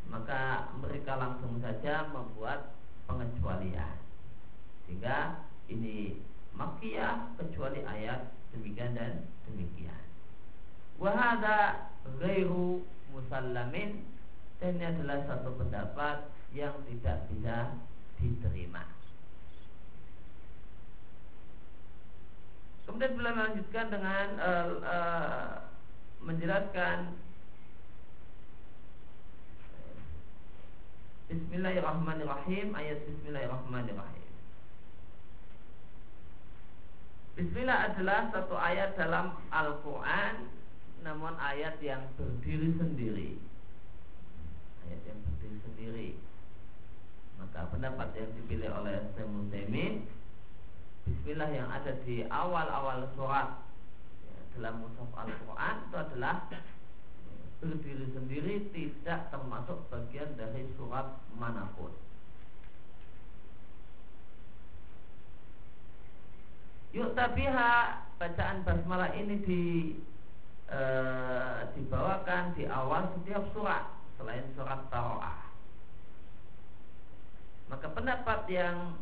maka 0.08 0.72
mereka 0.80 1.20
langsung 1.20 1.60
saja 1.60 2.08
membuat 2.16 2.72
pengecualian. 3.12 4.00
Sehingga 4.88 5.44
ini 5.68 6.24
makiyah 6.56 7.36
kecuali 7.36 7.84
ayat 7.84 8.37
demikian 8.56 8.96
dan 8.96 9.28
demikian. 9.50 10.04
Wahada 10.98 11.92
ghairu 12.18 12.84
musallamin 13.14 14.06
dan 14.58 14.78
ini 14.78 14.86
adalah 14.90 15.22
satu 15.30 15.54
pendapat 15.58 16.34
yang 16.54 16.74
tidak 16.90 17.30
bisa 17.30 17.78
diterima. 18.18 18.84
Kemudian 22.88 23.14
beliau 23.20 23.36
melanjutkan 23.36 23.86
dengan 23.92 24.28
uh, 24.40 24.68
uh, 24.82 25.52
menjelaskan 26.24 27.14
Bismillahirrahmanirrahim 31.28 32.72
ayat 32.72 33.04
Bismillahirrahmanirrahim 33.04 34.27
Bismillah 37.38 37.94
adalah 37.94 38.34
satu 38.34 38.58
ayat 38.58 38.98
dalam 38.98 39.38
Al-Quran 39.54 40.50
Namun 41.06 41.38
ayat 41.38 41.78
yang 41.86 42.10
berdiri 42.18 42.74
sendiri. 42.82 43.38
Ayat 44.82 45.02
yang 45.06 45.22
berdiri 45.22 45.58
sendiri. 45.62 46.10
Maka 47.38 47.70
pendapat 47.70 48.10
yang 48.18 48.34
dipilih 48.42 48.74
oleh 48.74 49.06
Muslimin 49.22 50.10
Bismillah 51.06 51.54
yang 51.54 51.70
ada 51.70 51.94
di 52.10 52.26
awal-awal 52.26 53.06
surat 53.14 53.62
ya, 54.26 54.38
Dalam 54.58 54.82
mushaf 54.82 55.14
Al-Quran 55.14 55.76
itu 55.86 55.96
adalah 56.10 56.36
Berdiri 57.62 58.18
sendiri 58.18 58.66
tidak 58.74 59.30
termasuk 59.30 59.78
bagian 59.94 60.34
dari 60.42 60.66
surat 60.74 61.22
mana 61.38 61.70
pun 61.78 61.94
Yuk 66.96 67.14
tabiha 67.16 68.04
bacaan 68.16 68.64
basmalah 68.64 69.12
ini 69.16 69.36
di 69.44 69.64
e, 70.72 70.82
dibawakan 71.76 72.56
di 72.56 72.64
awal 72.68 73.12
setiap 73.18 73.44
surat 73.52 73.84
selain 74.16 74.48
surat 74.56 74.88
Taroah. 74.88 75.40
Maka 77.68 77.88
pendapat 77.92 78.48
yang 78.48 78.96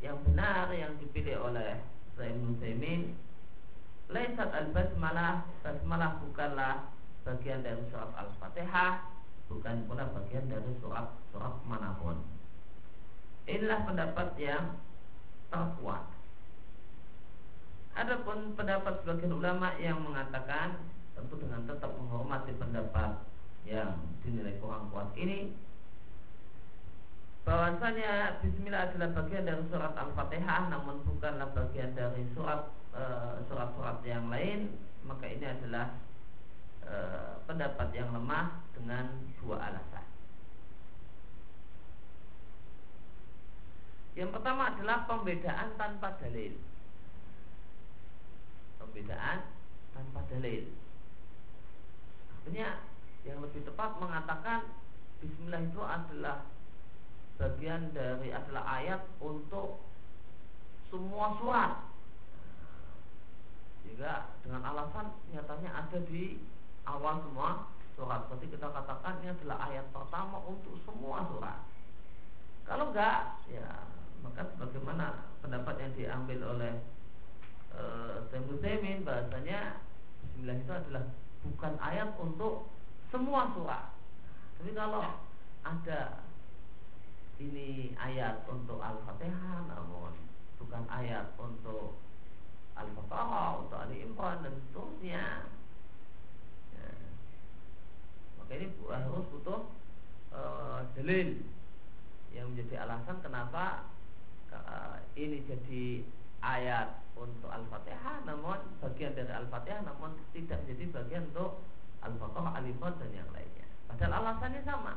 yang 0.00 0.16
benar 0.24 0.72
yang 0.72 0.96
dipilih 0.96 1.52
oleh 1.52 1.76
Zain 2.16 2.38
Muslimin 2.40 3.18
Laisat 4.08 4.48
al-basmalah 4.48 5.44
Basmalah 5.60 6.22
bukanlah 6.24 6.88
bagian 7.26 7.60
dari 7.60 7.82
surat 7.92 8.08
Al-Fatihah 8.16 9.04
Bukan 9.52 9.84
pula 9.84 10.08
bagian 10.16 10.48
dari 10.48 10.72
surat 10.80 11.12
surat 11.34 11.52
mana 11.68 11.98
pun 12.00 12.16
inilah 13.48 13.80
pendapat 13.88 14.28
yang 14.36 14.76
terkuat. 15.48 16.04
Adapun 17.98 18.54
pendapat 18.54 19.02
sebagian 19.02 19.34
ulama 19.34 19.74
yang 19.82 19.98
mengatakan 19.98 20.78
tentu 21.18 21.34
dengan 21.42 21.66
tetap 21.66 21.90
menghormati 21.98 22.54
pendapat 22.54 23.26
yang 23.66 23.98
dinilai 24.22 24.54
kurang 24.62 24.86
kuat 24.94 25.10
ini 25.18 25.50
bahwasanya 27.42 28.38
Bismillah 28.38 28.92
adalah 28.92 29.18
bagian 29.18 29.50
dari 29.50 29.64
surat 29.66 29.98
Al-Fatihah 29.98 30.70
namun 30.70 31.02
bukanlah 31.02 31.50
bagian 31.56 31.90
dari 31.96 32.22
surat 32.38 32.70
eh, 32.94 33.42
surat-surat 33.50 33.98
yang 34.06 34.30
lain 34.30 34.78
maka 35.08 35.24
ini 35.24 35.46
adalah 35.48 35.96
e, 36.84 36.96
pendapat 37.48 37.88
yang 37.96 38.12
lemah 38.12 38.60
dengan 38.76 39.08
dua 39.40 39.56
alasan. 39.72 40.04
Yang 44.12 44.30
pertama 44.34 44.74
adalah 44.74 45.06
pembedaan 45.06 45.78
tanpa 45.78 46.18
dalil. 46.20 46.58
Pembedaan 48.88 49.44
tanpa 49.92 50.24
dalil. 50.32 50.64
Artinya 52.32 52.80
yang 53.28 53.44
lebih 53.44 53.60
tepat 53.68 54.00
mengatakan 54.00 54.64
Bismillah 55.20 55.60
itu 55.60 55.82
adalah 55.84 56.48
bagian 57.36 57.92
dari 57.92 58.32
adalah 58.32 58.64
ayat 58.80 59.04
untuk 59.20 59.84
semua 60.88 61.36
surat. 61.36 61.84
Sehingga 63.84 64.32
dengan 64.40 64.64
alasan 64.64 65.12
nyatanya 65.36 65.84
ada 65.84 65.98
di 66.08 66.40
awal 66.88 67.20
semua 67.28 67.68
surat. 67.92 68.24
Berarti 68.32 68.46
kita 68.48 68.72
katakan 68.72 69.20
ini 69.20 69.36
adalah 69.36 69.68
ayat 69.68 69.84
pertama 69.92 70.40
untuk 70.48 70.80
semua 70.88 71.28
surat. 71.28 71.60
Kalau 72.64 72.88
enggak 72.88 73.36
ya 73.52 73.84
maka 74.24 74.48
bagaimana 74.56 75.28
pendapat 75.44 75.76
yang 75.76 75.92
diambil 75.92 76.56
oleh 76.56 76.72
uh, 77.74 78.40
Muslimin 78.48 79.04
bahasanya 79.04 79.82
Bismillah 80.22 80.56
itu 80.60 80.72
adalah 80.72 81.04
bukan 81.44 81.74
ayat 81.82 82.14
untuk 82.20 82.70
semua 83.08 83.50
surat 83.56 83.92
Tapi 84.58 84.70
kalau 84.76 85.04
ada 85.66 86.22
ini 87.38 87.94
ayat 87.94 88.42
untuk 88.50 88.82
Al-Fatihah 88.82 89.70
namun 89.70 90.10
bukan 90.58 90.82
ayat 90.90 91.38
untuk 91.38 92.02
Al-Baqarah, 92.78 93.62
untuk 93.62 93.78
Ali 93.78 94.06
Imran 94.06 94.42
dan 94.42 94.54
seterusnya. 94.54 95.26
Ya. 96.78 96.90
Maka 98.38 98.52
ini 98.54 98.66
harus 98.86 99.26
butuh 99.34 99.66
uh, 100.30 100.86
dalil 100.94 101.42
yang 102.30 102.54
menjadi 102.54 102.86
alasan 102.86 103.18
kenapa 103.18 103.86
uh, 104.54 105.02
ini 105.18 105.42
jadi 105.46 106.06
ayat 106.42 107.02
untuk 107.18 107.50
Al-Fatihah 107.50 108.22
namun 108.22 108.58
bagian 108.78 109.12
dari 109.14 109.32
Al-Fatihah 109.32 109.82
namun 109.82 110.14
tidak 110.30 110.62
menjadi 110.64 110.84
bagian 111.02 111.22
untuk 111.34 111.62
Al-Baqarah, 111.98 112.62
Ali 112.62 112.70
Imran 112.70 112.94
dan 113.02 113.10
yang 113.10 113.30
lainnya. 113.34 113.66
Padahal 113.90 114.22
alasannya 114.22 114.62
sama. 114.62 114.92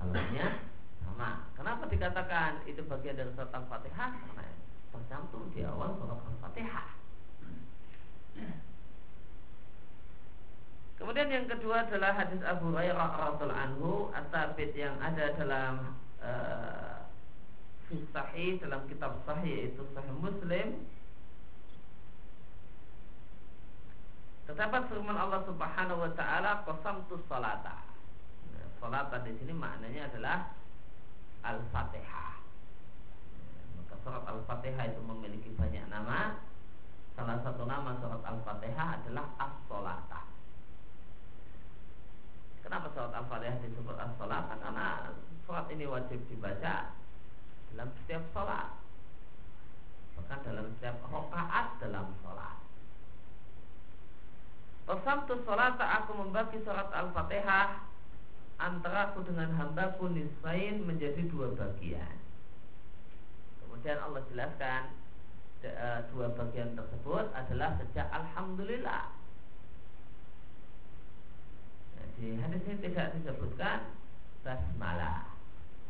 Alasannya 0.00 0.46
sama. 1.04 1.30
Kenapa 1.52 1.84
dikatakan 1.92 2.64
itu 2.64 2.80
bagian 2.88 3.20
dari 3.20 3.30
surat 3.36 3.52
Al-Fatihah? 3.52 4.10
Karena 4.16 4.44
tercantum 4.90 5.52
di 5.52 5.60
awal 5.60 5.92
surat 6.00 6.20
Al-Fatihah. 6.24 6.88
Kemudian 11.00 11.32
yang 11.32 11.48
kedua 11.48 11.88
adalah 11.88 12.12
hadis 12.12 12.44
Abu 12.44 12.76
Hurairah 12.76 13.08
radhiallahu 13.16 13.56
anhu 13.56 13.90
at-tabit 14.12 14.76
yang 14.76 15.00
ada 15.00 15.32
dalam 15.32 15.96
uh, 16.20 17.08
sahih 18.14 18.62
dalam 18.62 18.86
kitab 18.86 19.18
sahih 19.26 19.66
yaitu 19.66 19.82
sahih 19.90 20.14
Muslim. 20.22 20.86
Terdapat 24.46 24.90
firman 24.90 25.14
Allah 25.14 25.42
Subhanahu 25.46 26.06
wa 26.06 26.12
taala 26.14 26.62
qasamtu 26.66 27.18
salata. 27.26 27.82
Nah, 28.54 28.66
salata 28.78 29.22
di 29.26 29.34
sini 29.38 29.54
maknanya 29.54 30.10
adalah 30.10 30.38
Al-Fatihah. 31.46 32.38
Surat 34.00 34.24
Al-Fatihah 34.24 34.96
itu 34.96 35.00
memiliki 35.04 35.52
banyak 35.54 35.84
nama. 35.92 36.40
Salah 37.12 37.36
satu 37.44 37.68
nama 37.68 38.00
surat 38.00 38.22
Al-Fatihah 38.24 39.02
adalah 39.02 39.28
As-Solata 39.36 40.24
Kenapa 42.64 42.88
surat 42.96 43.12
Al-Fatihah 43.12 43.60
disebut 43.60 43.96
As-Solata? 43.98 44.56
Karena 44.56 45.12
surat 45.44 45.68
ini 45.68 45.84
wajib 45.84 46.16
dibaca 46.32 46.96
dalam 47.72 47.88
setiap 48.02 48.22
sholat. 48.34 48.68
Bahkan 50.18 50.38
dalam 50.44 50.66
setiap 50.78 50.96
rokaat 51.08 51.66
dalam 51.80 52.06
sholat. 52.20 52.56
Wasamtu 54.90 55.38
sholat 55.46 55.78
aku 55.78 56.10
membagi 56.18 56.58
surat 56.66 56.90
Al-Fatihah 56.90 57.90
Antara 58.60 59.08
aku 59.08 59.24
dengan 59.24 59.56
hambaku 59.56 60.12
nisbain 60.12 60.84
menjadi 60.84 61.24
dua 61.32 61.48
bagian. 61.56 62.12
Kemudian 63.64 63.96
Allah 64.04 64.20
jelaskan 64.28 64.92
e, 65.64 65.88
dua 66.12 66.28
bagian 66.36 66.76
tersebut 66.76 67.32
adalah 67.32 67.80
sejak 67.80 68.04
Alhamdulillah. 68.12 69.16
Nah, 71.96 72.06
di 72.20 72.36
hadis 72.36 72.60
ini 72.68 72.84
tidak 72.84 73.16
disebutkan 73.16 73.96
basmalah 74.44 75.32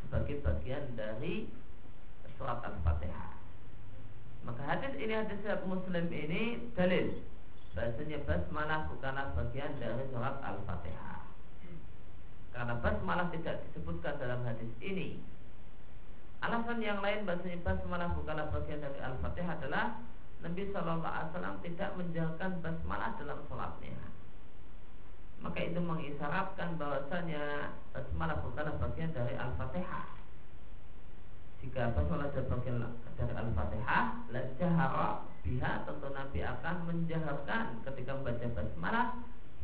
sebagai 0.06 0.38
bagian 0.38 0.94
dari 0.94 1.50
surat 2.40 2.64
Al-Fatihah 2.64 3.36
maka 4.48 4.62
hadis 4.64 4.96
ini 4.96 5.12
hadis 5.12 5.44
Muslim 5.68 6.08
ini 6.08 6.72
dalil 6.72 7.20
bahasanya 7.76 8.18
basmalah 8.24 8.88
bukanlah 8.88 9.36
bagian 9.36 9.76
dari 9.76 10.08
surat 10.08 10.40
Al-Fatihah 10.40 11.20
karena 12.56 12.74
basmalah 12.80 13.28
tidak 13.30 13.60
disebutkan 13.68 14.16
dalam 14.16 14.40
hadis 14.48 14.72
ini 14.80 15.20
Alasan 16.40 16.80
yang 16.80 17.04
lain 17.04 17.28
bahasanya 17.28 17.60
basmalah 17.60 18.16
bukanlah 18.16 18.48
bagian 18.48 18.80
dari 18.80 18.96
Al-Fatihah 18.96 19.60
adalah 19.60 20.00
Nabi 20.40 20.72
Shallallahu 20.72 21.04
Alaihi 21.04 21.28
Wasallam 21.36 21.56
tidak 21.60 21.90
menjalankan 22.00 22.50
basmalah 22.64 23.10
dalam 23.20 23.38
sholatnya. 23.44 24.00
Maka 25.44 25.58
itu 25.60 25.80
mengisyaratkan 25.84 26.80
bahwasanya 26.80 27.76
basmalah 27.92 28.40
bukanlah 28.40 28.72
bagian 28.80 29.12
dari 29.12 29.36
Al-Fatihah. 29.36 30.19
Jika 31.60 31.92
basmalah 31.92 32.32
adalah 32.32 32.46
bagian 32.56 32.76
dari 33.20 33.34
Al-Fatihah, 33.36 34.04
lajahara 34.32 35.08
biha 35.44 35.72
tentu 35.84 36.08
Nabi 36.12 36.40
akan 36.40 36.76
menjaharkan 36.88 37.64
ketika 37.84 38.10
membaca 38.16 38.46
basmalah 38.56 39.06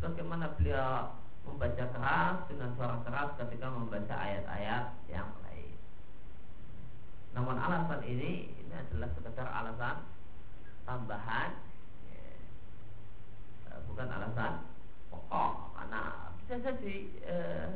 bagaimana 0.00 0.46
beliau 0.60 1.16
membaca 1.48 1.84
keras 1.88 2.36
dengan 2.48 2.68
suara 2.76 3.00
keras 3.06 3.28
ketika 3.40 3.66
membaca 3.72 4.14
ayat-ayat 4.16 4.84
yang 5.08 5.28
namun 7.36 7.60
alasan 7.60 8.00
ini 8.08 8.48
ini 8.56 8.72
adalah 8.72 9.12
sekedar 9.12 9.44
alasan 9.44 10.08
tambahan 10.88 11.52
ya, 12.08 12.24
eh, 13.76 13.78
bukan 13.84 14.08
alasan 14.08 14.64
pokok 15.12 15.76
karena 15.76 16.32
bisa 16.40 16.56
jadi 16.64 16.96
eh, 17.28 17.68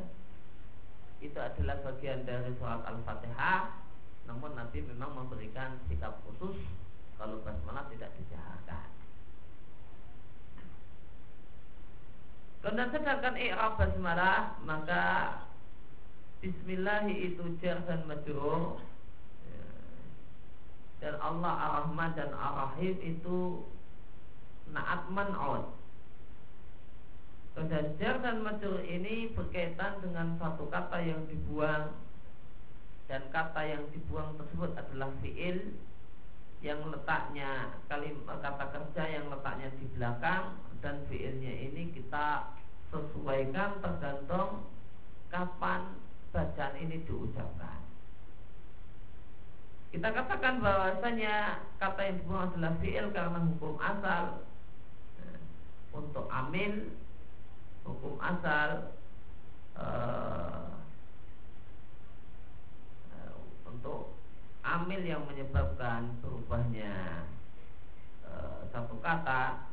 itu 1.21 1.37
adalah 1.37 1.77
bagian 1.85 2.25
dari 2.25 2.49
surat 2.57 2.81
al-fatihah 2.89 3.69
namun 4.31 4.55
Nabi 4.55 4.79
memang 4.87 5.11
memberikan 5.11 5.75
sikap 5.91 6.23
khusus 6.23 6.55
kalau 7.19 7.43
basmalah 7.43 7.83
tidak 7.91 8.15
dijaharkan 8.15 8.87
Dan 12.63 12.87
sedangkan 12.95 13.35
i'rab 13.35 13.75
basmalah 13.75 14.55
maka 14.63 15.03
Bismillah 16.39 17.05
itu 17.11 17.59
jar 17.59 17.83
dan 17.83 18.07
majrur 18.07 18.79
dan 21.01 21.17
Allah 21.17 21.53
Ar-Rahman 21.57 22.13
dan 22.13 22.29
Ar-Rahim 22.33 22.97
itu 23.01 23.65
naat 24.69 25.09
man'ud. 25.09 25.65
Dan 27.57 27.97
jar 27.97 28.21
dan 28.21 28.45
majrur 28.45 28.85
ini 28.85 29.33
berkaitan 29.33 30.01
dengan 30.05 30.37
satu 30.37 30.69
kata 30.69 31.01
yang 31.01 31.25
dibuang 31.25 31.93
dan 33.11 33.27
kata 33.27 33.59
yang 33.67 33.83
dibuang 33.91 34.39
tersebut 34.39 34.71
adalah 34.79 35.11
fiil 35.19 35.75
yang 36.63 36.79
letaknya 36.87 37.75
kalimat 37.91 38.39
kata 38.39 38.71
kerja 38.71 39.03
yang 39.19 39.27
letaknya 39.27 39.67
di 39.75 39.85
belakang 39.91 40.55
dan 40.79 41.03
fiilnya 41.11 41.51
ini 41.51 41.91
kita 41.91 42.55
sesuaikan 42.87 43.83
tergantung 43.83 44.63
kapan 45.27 45.99
bacaan 46.31 46.75
ini 46.79 47.03
diucapkan. 47.03 47.83
Kita 49.91 50.07
katakan 50.07 50.63
bahwasanya 50.63 51.67
kata 51.83 51.99
yang 52.07 52.15
dibuang 52.23 52.47
adalah 52.47 52.73
fi'il 52.79 53.11
karena 53.11 53.43
hukum 53.43 53.75
asal 53.75 54.23
nah, 55.19 55.39
untuk 55.91 56.31
amil 56.31 56.95
hukum 57.83 58.15
asal 58.23 58.95
uh, 63.85 64.05
amil 64.61 65.01
yang 65.01 65.25
menyebabkan 65.25 66.21
berubahnya 66.21 67.25
e, 68.21 68.31
satu 68.69 68.95
kata 69.01 69.65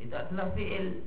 itu 0.00 0.12
adalah 0.12 0.48
fiil. 0.56 1.04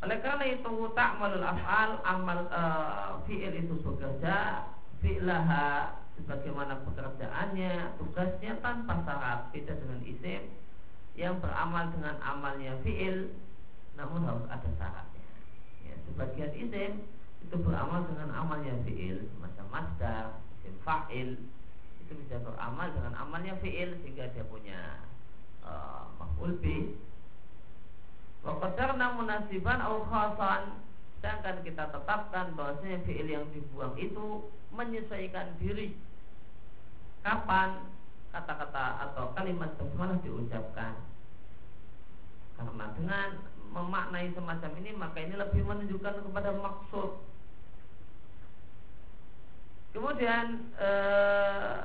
Oleh 0.00 0.18
karena 0.24 0.44
itu 0.48 0.72
ta'malul 0.96 1.44
af'al 1.44 2.00
amal 2.08 2.48
uh, 2.48 3.20
fi'il 3.28 3.52
itu 3.52 3.76
bekerja 3.84 4.64
fi'laha 5.04 5.92
sebagaimana 6.16 6.80
pekerjaannya 6.88 8.00
tugasnya 8.00 8.56
tanpa 8.64 9.04
syarat 9.04 9.52
beda 9.52 9.76
dengan 9.76 10.00
isim 10.08 10.42
yang 11.20 11.36
beramal 11.36 11.92
dengan 11.92 12.16
amalnya 12.24 12.80
fi'il 12.80 13.28
namun 14.00 14.24
harus 14.24 14.48
ada 14.48 14.68
syaratnya. 14.80 15.28
Ya, 15.84 15.94
sebagian 16.08 16.52
isim 16.56 17.04
itu 17.44 17.56
beramal 17.60 18.08
dengan 18.08 18.32
amalnya 18.32 18.72
fi'il 18.88 19.28
semacam 19.36 19.66
masdar 19.68 20.24
isim 20.60 20.76
fa'il 20.84 21.30
itu 22.04 22.12
bisa 22.24 22.40
beramal 22.40 22.88
dengan 22.96 23.12
amalnya 23.20 23.56
fi'il 23.60 23.96
sehingga 24.00 24.32
dia 24.32 24.44
punya 24.48 25.04
uh, 25.64 26.08
maf'ul 26.16 26.56
bih 26.64 26.96
namun 28.96 29.28
nasiban 29.28 29.80
au 29.84 30.04
khasan 30.08 30.80
Sedangkan 31.20 31.60
kita 31.60 31.84
tetapkan 31.92 32.56
bahwasanya 32.56 33.04
fi'il 33.04 33.28
yang 33.28 33.44
dibuang 33.52 33.92
itu 34.00 34.48
menyesuaikan 34.72 35.52
diri. 35.60 35.92
Kapan 37.20 37.84
kata-kata 38.32 39.04
atau 39.04 39.36
kalimat 39.36 39.68
basmalah 39.76 40.16
diucapkan? 40.24 40.96
Karena 42.56 42.86
dengan 42.96 43.28
memaknai 43.70 44.34
semacam 44.34 44.70
ini 44.82 44.90
maka 44.98 45.18
ini 45.22 45.34
lebih 45.38 45.62
menunjukkan 45.62 46.26
kepada 46.26 46.50
maksud. 46.58 47.10
Kemudian 49.90 50.70
eh, 50.78 51.78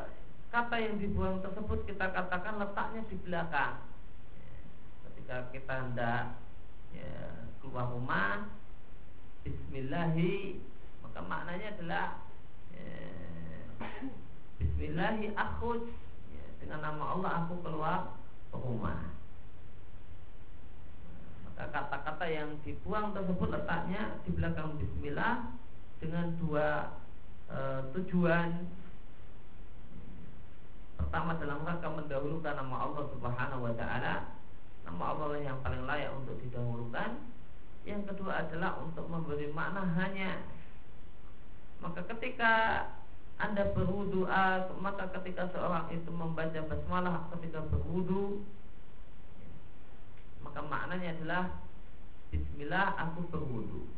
kata 0.54 0.76
yang 0.78 1.02
dibuang 1.02 1.42
tersebut 1.42 1.86
kita 1.90 2.10
katakan 2.14 2.62
letaknya 2.62 3.02
di 3.10 3.18
belakang. 3.26 3.82
Ketika 5.06 5.50
kita 5.50 5.74
hendak 5.74 6.24
ya, 6.94 7.14
keluar 7.62 7.90
rumah 7.94 8.50
Bismillahi 9.46 10.58
maka 11.06 11.22
maknanya 11.22 11.78
adalah 11.78 12.06
ya, 12.74 12.98
Bismillahi 14.58 15.34
akhud 15.38 15.86
ya, 16.34 16.46
dengan 16.62 16.82
nama 16.82 17.04
Allah 17.14 17.32
aku 17.46 17.62
keluar 17.62 18.18
ke 18.50 18.58
rumah 18.58 19.16
kata-kata 21.56 22.26
yang 22.28 22.60
dibuang 22.68 23.16
tersebut 23.16 23.48
letaknya 23.48 24.20
di 24.28 24.36
belakang 24.36 24.76
Bismillah 24.76 25.56
dengan 26.04 26.36
dua 26.36 27.00
e, 27.48 27.58
tujuan. 27.96 28.68
Pertama 30.96 31.40
dalam 31.40 31.64
rangka 31.64 31.88
mendahulukan 31.92 32.56
nama 32.60 32.76
Allah 32.88 33.04
Subhanahu 33.12 33.68
wa 33.72 33.74
taala 33.76 34.36
nama 34.84 35.04
Allah 35.16 35.40
yang 35.40 35.58
paling 35.64 35.88
layak 35.88 36.12
untuk 36.12 36.36
didahulukan. 36.44 37.24
Yang 37.88 38.02
kedua 38.12 38.46
adalah 38.46 38.82
untuk 38.84 39.08
memberi 39.08 39.48
makna 39.54 39.88
hanya. 39.96 40.44
Maka 41.80 42.04
ketika 42.16 42.54
anda 43.36 43.68
berwudu 43.76 44.24
maka 44.80 45.12
ketika 45.20 45.52
seorang 45.52 45.92
itu 45.92 46.08
membaca 46.08 46.56
basmalah 46.72 47.28
ketika 47.36 47.60
berwudu 47.68 48.48
maka 50.56 50.72
maknanya 50.72 51.20
adalah 51.20 51.44
Bismillah 52.32 52.96
aku 52.96 53.28
berwudu. 53.28 53.92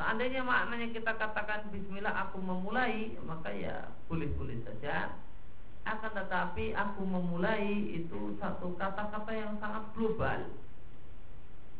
Seandainya 0.00 0.40
maknanya 0.40 0.88
kita 0.96 1.20
katakan 1.20 1.68
Bismillah 1.68 2.16
aku 2.16 2.40
memulai 2.40 3.12
Maka 3.28 3.52
ya 3.52 3.92
boleh-boleh 4.08 4.56
saja. 4.64 5.20
Akan 5.84 6.16
tetapi 6.16 6.72
aku 6.72 7.04
memulai 7.04 7.92
itu 7.92 8.32
satu 8.40 8.72
kata-kata 8.80 9.28
yang 9.36 9.60
sangat 9.60 9.84
global. 9.92 10.48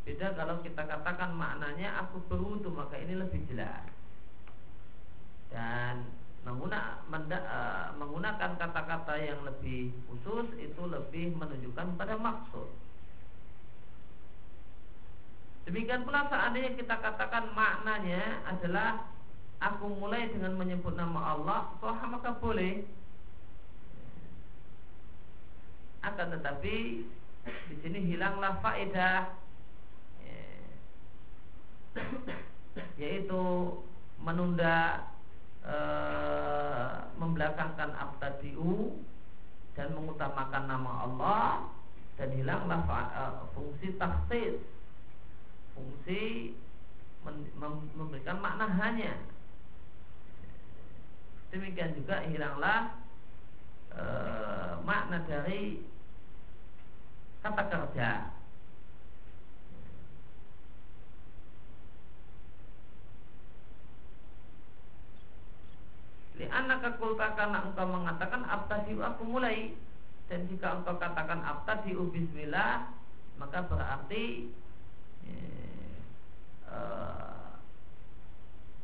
Beda 0.05 0.37
kalau 0.37 0.61
kita 0.61 0.85
katakan 0.85 1.33
maknanya 1.33 2.05
aku 2.05 2.21
berwudu 2.29 2.69
maka 2.69 3.01
ini 3.01 3.17
lebih 3.17 3.49
jelas. 3.49 3.89
Dan 5.49 6.05
uh, 6.45 7.89
menggunakan 7.97 8.61
kata-kata 8.61 9.17
yang 9.17 9.41
lebih 9.49 9.89
khusus 10.05 10.53
itu 10.61 10.83
lebih 10.85 11.33
menunjukkan 11.41 11.97
pada 11.97 12.21
maksud 12.21 12.90
Demikian 15.69 16.09
pula 16.09 16.27
seandainya 16.31 16.73
kita 16.79 16.97
katakan 16.99 17.53
maknanya 17.53 18.45
adalah 18.49 19.11
Aku 19.61 19.93
mulai 19.93 20.33
dengan 20.33 20.57
menyebut 20.57 20.97
nama 20.97 21.37
Allah 21.37 21.77
Soha 21.85 22.01
maka 22.09 22.33
boleh. 22.41 22.81
Akan 26.01 26.33
tetapi 26.33 27.05
di 27.45 27.75
sini 27.85 28.09
hilanglah 28.09 28.57
faedah 28.65 29.37
yaitu 32.97 33.43
menunda 34.17 35.05
e, 35.61 35.77
membelakangkan 37.21 37.93
abtadiu 38.01 38.97
dan 39.77 39.93
mengutamakan 39.93 40.65
nama 40.73 40.93
Allah 41.05 41.49
dan 42.17 42.33
hilanglah 42.33 42.81
e, 42.89 43.23
fungsi 43.53 43.93
taksis 44.01 44.57
fungsi 45.81 46.53
memberikan 47.97 48.37
makna 48.41 48.69
hanya 48.81 49.17
demikian 51.51 51.97
juga 51.97 52.23
hilanglah 52.29 53.01
e, 53.91 54.05
makna 54.85 55.25
dari 55.25 55.81
kata 57.41 57.65
kerja. 57.73 58.11
Anak 66.51 66.97
kulta 66.97 67.37
karena 67.37 67.69
engkau 67.69 67.85
mengatakan 67.85 68.43
abtadi 68.49 68.97
aku 68.97 69.23
mulai. 69.29 69.77
Dan 70.27 70.49
jika 70.49 70.81
engkau 70.81 70.97
katakan 70.97 71.43
abtadi 71.45 71.93
bismillah 71.93 72.87
maka 73.41 73.65
berarti 73.65 74.53
eh, 75.25 75.70
eh, 76.71 77.51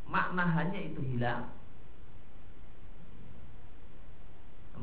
makna 0.06 0.44
hanya 0.54 0.80
itu 0.82 1.00
hilang 1.02 1.50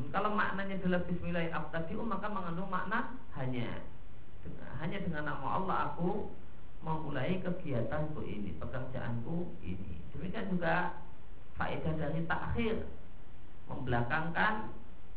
kalau 0.10 0.34
maknanya 0.34 0.82
adalah 0.82 1.06
Bismillah 1.06 1.54
abtadi'u 1.54 2.02
maka 2.02 2.26
mengandung 2.26 2.70
makna 2.70 3.14
hanya 3.38 3.86
hanya 4.82 4.98
dengan 5.00 5.32
nama 5.32 5.48
Allah 5.62 5.78
aku 5.94 6.28
memulai 6.84 7.40
kegiatanku 7.40 8.20
ini, 8.28 8.52
pekerjaanku 8.60 9.56
ini. 9.64 10.04
Demikian 10.12 10.52
juga 10.52 11.00
faedah 11.56 11.94
dari 11.96 12.22
takhir 12.28 12.76
membelakangkan 13.72 14.68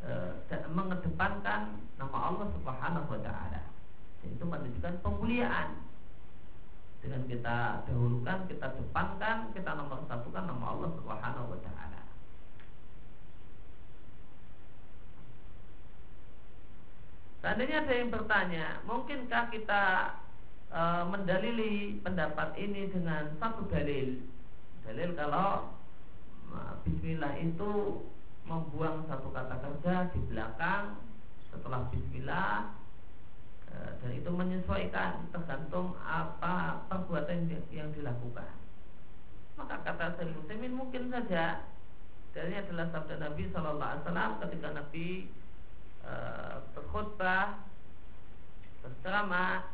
e, 0.06 0.10
dan 0.46 0.62
mengedepankan 0.70 1.82
nama 1.98 2.18
Allah 2.30 2.46
Subhanahu 2.54 3.10
wa 3.10 3.20
taala. 3.20 3.62
Itu 4.22 4.46
menunjukkan 4.46 5.02
pemuliaan. 5.02 5.82
Dengan 7.06 7.22
kita 7.30 7.86
dahulukan, 7.86 8.50
kita 8.50 8.66
depankan, 8.74 9.54
kita 9.54 9.78
nomor 9.78 10.02
satukan 10.10 10.42
nama 10.42 10.74
Allah 10.74 10.90
Subhanahu 10.98 11.54
wa 11.54 11.60
taala. 11.62 12.02
Seandainya 17.38 17.86
ada 17.86 17.94
yang 17.94 18.10
bertanya, 18.10 18.66
mungkinkah 18.90 19.54
kita 19.54 19.82
e, 20.66 20.82
mendalili 21.06 22.02
pendapat 22.02 22.58
ini 22.58 22.90
dengan 22.90 23.38
satu 23.38 23.70
dalil? 23.70 24.26
Dalil 24.82 25.14
kalau 25.14 25.78
e, 26.50 26.58
Bismillah 26.82 27.38
itu 27.38 28.02
membuang 28.50 29.06
satu 29.06 29.30
kata 29.30 29.62
kerja 29.62 30.10
di 30.10 30.20
belakang 30.26 30.98
setelah 31.54 31.86
Bismillah 31.94 32.82
dan 33.70 34.10
itu 34.12 34.30
menyesuaikan 34.30 35.26
tergantung 35.34 35.96
apa 36.02 36.86
perbuatan 36.88 37.50
yang 37.74 37.90
dilakukan. 37.92 38.52
Maka 39.56 39.82
kata 39.82 40.16
saya 40.16 40.32
Muslimin 40.32 40.76
mungkin 40.76 41.08
saja 41.08 41.64
dalilnya 42.36 42.64
adalah 42.68 42.86
sabda 42.92 43.16
Nabi 43.20 43.42
Wasallam 43.48 44.30
ketika 44.44 44.68
Nabi 44.76 45.32
Eh, 46.06 46.56
berkhutbah 46.70 47.66
berceramah 48.78 49.66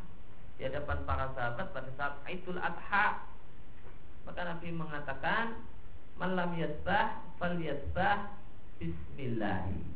di 0.56 0.64
hadapan 0.64 1.04
para 1.04 1.28
sahabat 1.36 1.66
pada 1.76 1.90
saat 2.00 2.14
Idul 2.24 2.56
Adha 2.56 3.20
maka 4.24 4.40
Nabi 4.40 4.72
mengatakan 4.72 5.60
malam 6.16 6.56
yasbah 6.56 7.20
fal 7.36 7.52
yasbah 7.60 8.32
bismillah 8.80 9.91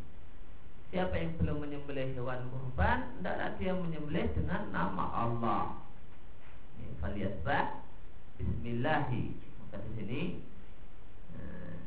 siapa 0.90 1.14
yang 1.18 1.34
belum 1.42 1.66
menyembelih 1.66 2.14
hewan 2.14 2.46
kurban 2.50 3.10
hendaklah 3.18 3.50
dia 3.58 3.72
menyembelih 3.74 4.26
dengan 4.38 4.62
nama 4.70 5.04
Allah. 5.26 5.64
Faliyasbah 7.02 7.82
Bismillahi. 8.36 9.24
Maka 9.34 9.76
di 9.82 9.90
sini 9.98 10.22
eh, 11.34 11.78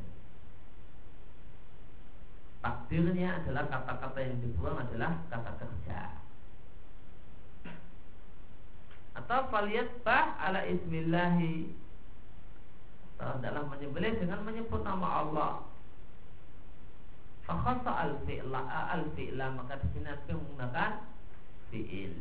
Takdirnya 2.59 3.43
adalah 3.43 3.71
kata-kata 3.71 4.19
yang 4.19 4.37
dibuang 4.43 4.77
adalah 4.83 5.23
kata 5.31 5.51
kerja. 5.55 5.99
Atau 9.15 9.39
faliyasbah 9.47 10.25
ala 10.43 10.67
ismillahi. 10.67 11.71
Atau 13.19 13.63
menyembelih 13.67 14.15
dengan 14.19 14.43
menyebut 14.43 14.81
nama 14.83 15.23
Allah 15.23 15.68
Fakhasa 17.49 17.91
al-fi'la 18.05 18.61
al-fi'la 18.93 19.45
Maka 19.57 19.81
di 19.81 19.87
sini 19.97 20.13
menggunakan 20.29 20.91
fi'il 21.73 22.13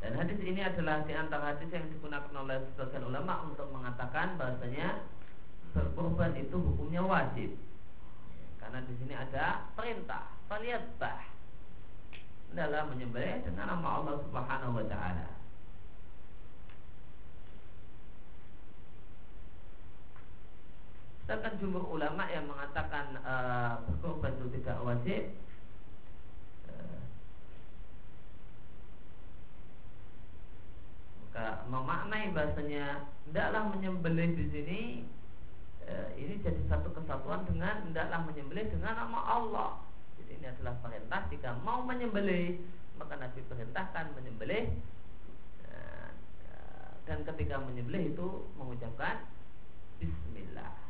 Dan 0.00 0.16
hadis 0.16 0.40
ini 0.40 0.64
adalah 0.64 1.04
di 1.04 1.12
antara 1.12 1.52
hadis 1.52 1.68
yang 1.68 1.84
digunakan 1.92 2.32
oleh 2.32 2.56
sebagian 2.72 3.04
ulama 3.04 3.44
untuk 3.44 3.68
mengatakan 3.68 4.40
bahasanya 4.40 5.04
berkorban 5.76 6.32
itu 6.40 6.56
hukumnya 6.56 7.04
wajib. 7.04 7.52
Karena 8.58 8.80
di 8.80 8.96
sini 8.96 9.12
ada 9.12 9.68
perintah, 9.76 10.32
faliyatbah. 10.48 11.20
Adalah 12.50 12.90
menyembelih 12.90 13.44
dengan 13.46 13.76
nama 13.76 14.02
Allah 14.02 14.16
Subhanahu 14.24 14.82
wa 14.82 14.86
taala. 14.88 15.39
Sedangkan 21.30 21.62
jumhur 21.62 21.86
ulama 21.94 22.26
yang 22.26 22.42
mengatakan 22.50 23.14
uh, 23.22 23.78
berkorban 23.86 24.34
itu 24.34 24.58
tidak 24.58 24.82
wajib 24.82 25.30
maka 31.30 31.62
memaknai 31.70 32.34
bahasanya 32.34 33.06
hendaklah 33.30 33.62
menyembelih 33.70 34.34
di 34.34 34.44
sini 34.50 34.80
e, 35.86 35.94
ini 36.18 36.42
jadi 36.42 36.58
satu 36.66 36.90
kesatuan 36.90 37.46
dengan 37.46 37.86
hendaklah 37.86 38.26
menyembelih 38.26 38.66
dengan 38.66 38.98
nama 38.98 39.20
Allah. 39.30 39.70
Jadi 40.18 40.34
ini 40.34 40.46
adalah 40.50 40.82
perintah 40.82 41.30
jika 41.30 41.54
mau 41.62 41.86
menyembelih 41.86 42.58
maka 42.98 43.14
Nabi 43.14 43.38
perintahkan 43.46 44.18
menyembelih 44.18 44.74
dan 47.06 47.22
ketika 47.22 47.62
menyembelih 47.62 48.18
itu 48.18 48.28
mengucapkan 48.58 49.30
Bismillah. 50.02 50.89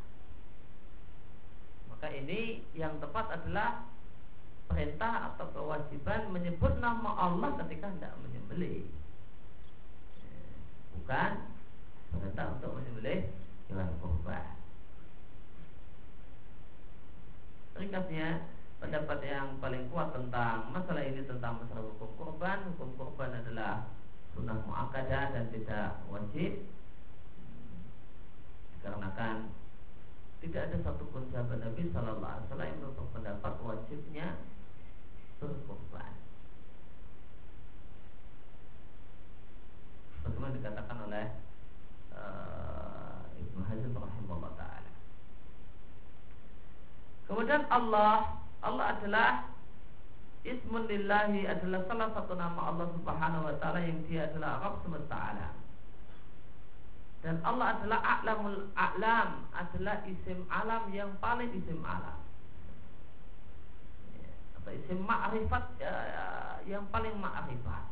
Maka 2.01 2.17
ini 2.17 2.65
yang 2.73 2.97
tepat 2.97 3.29
adalah 3.29 3.85
perintah 4.65 5.29
atau 5.29 5.45
kewajiban 5.53 6.33
menyebut 6.33 6.81
nama 6.81 7.13
Allah 7.13 7.53
ketika 7.61 7.93
hendak 7.93 8.17
menyembelih. 8.25 8.89
Bukan 10.97 11.31
perintah 12.09 12.57
untuk 12.57 12.73
menyembelih 12.73 13.29
hewan 13.69 13.93
kurban. 14.01 14.49
Ringkasnya 17.77 18.49
pendapat 18.81 19.19
yang 19.21 19.61
paling 19.61 19.85
kuat 19.93 20.09
tentang 20.09 20.73
masalah 20.73 21.05
ini 21.05 21.21
tentang 21.29 21.61
masalah 21.61 21.85
hukum 21.85 22.17
kurban, 22.17 22.65
hukum 22.73 22.97
kurban 22.97 23.45
adalah 23.45 23.93
sunnah 24.33 24.57
muakkadah 24.65 25.37
dan 25.37 25.53
tidak 25.53 26.01
wajib. 26.09 26.65
Dikarenakan 28.73 29.60
tidak 30.41 30.73
ada 30.73 30.77
satupun 30.81 31.29
sahabat 31.29 31.61
Nabi 31.61 31.93
Shallallahu 31.93 32.25
Alaihi 32.25 32.45
Wasallam 32.49 32.69
yang 32.73 33.61
wajibnya 33.61 34.27
berkorban. 35.37 36.13
Bagaimana 40.21 40.57
dikatakan 40.57 40.97
oleh 41.09 41.25
uh, 42.13 43.21
Ibnu 43.37 43.61
Hazm 43.69 43.93
rahimahullah 43.93 44.53
taala. 44.57 44.91
Kemudian 47.29 47.61
Allah, 47.69 48.41
Allah 48.65 48.85
adalah 48.97 49.29
Ismun 50.41 50.89
lillahi 50.89 51.45
adalah 51.45 51.85
salah 51.85 52.09
satu 52.17 52.33
nama 52.33 52.73
Allah 52.73 52.89
subhanahu 52.97 53.45
wa 53.45 53.55
ta'ala 53.61 53.77
yang 53.85 54.01
dia 54.09 54.25
adalah 54.25 54.57
Rabb 54.65 54.81
semesta 54.81 55.13
alam 55.13 55.53
Dan 57.21 57.37
Allah 57.45 57.77
adalah 57.77 58.01
a'lamul 58.01 58.73
a'lam 58.73 59.45
Adalah 59.53 60.01
isim 60.09 60.41
alam 60.49 60.89
yang 60.89 61.13
paling 61.21 61.53
isim 61.53 61.77
alam. 61.85 62.17
Atau 64.57 64.73
isim 64.73 65.05
ma'rifat 65.05 65.65
ya, 65.77 65.93
yang 66.65 66.89
paling 66.89 67.13
ma'rifat. 67.21 67.85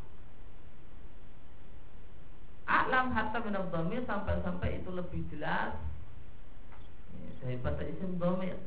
Alam 2.69 3.13
hatta 3.13 3.41
min 3.41 3.57
dhamir 3.57 4.01
sampai-sampai 4.05 4.81
itu 4.81 4.89
lebih 4.93 5.25
jelas 5.33 5.73
ya, 7.13 7.29
daripada 7.45 7.85
isim 7.85 8.17
dhamir. 8.17 8.57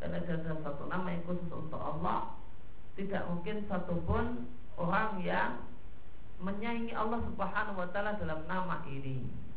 Karena 0.00 0.20
ada 0.24 0.52
satu 0.64 0.88
nama 0.88 1.12
yang 1.12 1.24
khusus 1.28 1.48
untuk 1.52 1.80
Allah. 1.80 2.36
Tidak 2.96 3.20
mungkin 3.28 3.68
satupun 3.68 4.48
orang 4.80 5.20
yang 5.20 5.60
menyaingi 6.40 6.94
Allah 6.96 7.20
subhanahu 7.20 7.84
wa 7.84 7.88
ta'ala 7.92 8.16
dalam 8.16 8.46
nama 8.46 8.80
ini 8.86 9.47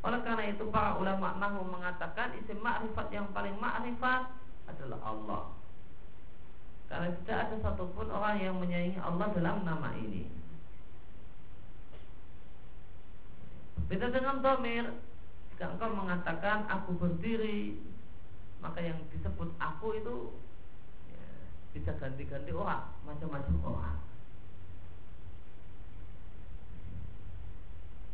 Oleh 0.00 0.20
karena 0.24 0.44
itu 0.48 0.64
para 0.72 0.96
ulama 0.96 1.36
nahu 1.36 1.60
mengatakan 1.68 2.32
isim 2.40 2.56
ma'rifat 2.64 3.12
yang 3.12 3.28
paling 3.36 3.52
ma'rifat 3.60 4.32
adalah 4.64 5.00
Allah. 5.04 5.42
Karena 6.88 7.08
tidak 7.22 7.38
ada 7.46 7.56
satupun 7.60 8.08
orang 8.08 8.36
yang 8.40 8.56
menyaingi 8.56 8.98
Allah 8.98 9.28
dalam 9.30 9.62
nama 9.62 9.92
ini. 9.94 10.40
Beda 13.90 14.06
dengan 14.06 14.38
domir 14.38 14.86
Jika 15.50 15.74
engkau 15.74 15.90
mengatakan 15.90 16.62
aku 16.70 16.94
berdiri 16.94 17.74
Maka 18.62 18.78
yang 18.78 19.02
disebut 19.10 19.50
aku 19.58 19.98
itu 19.98 20.30
ya, 21.10 21.22
Bisa 21.74 21.90
ganti-ganti 21.98 22.54
orang 22.54 22.86
Macam-macam 23.02 23.56
orang 23.66 23.98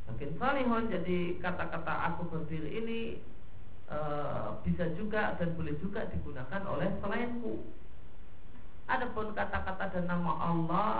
Makin 0.07 0.31
salihun 0.38 0.85
Jadi 0.90 1.38
kata-kata 1.42 1.92
aku 2.12 2.31
berdiri 2.31 2.71
ini 2.83 3.01
e, 3.90 3.99
Bisa 4.66 4.90
juga 4.95 5.35
dan 5.37 5.55
boleh 5.55 5.75
juga 5.83 6.07
digunakan 6.11 6.62
oleh 6.66 6.88
selainku 7.03 7.62
Adapun 8.87 9.35
kata-kata 9.35 9.90
dan 9.92 10.05
nama 10.07 10.33
Allah 10.40 10.95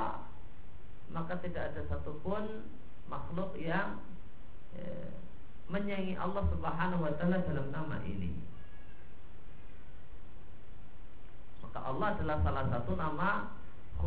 Maka 1.15 1.39
tidak 1.39 1.71
ada 1.75 1.83
satupun 1.87 2.67
makhluk 3.07 3.55
yang 3.55 4.03
ya, 4.75 5.15
menyayangi 5.67 6.15
Allah 6.19 6.47
Subhanahu 6.51 7.03
wa 7.03 7.13
taala 7.19 7.43
dalam 7.43 7.69
nama 7.75 7.97
ini. 8.07 8.31
Maka 11.63 11.79
Allah 11.83 12.07
adalah 12.15 12.37
salah 12.47 12.65
satu 12.71 12.93
nama 12.95 13.31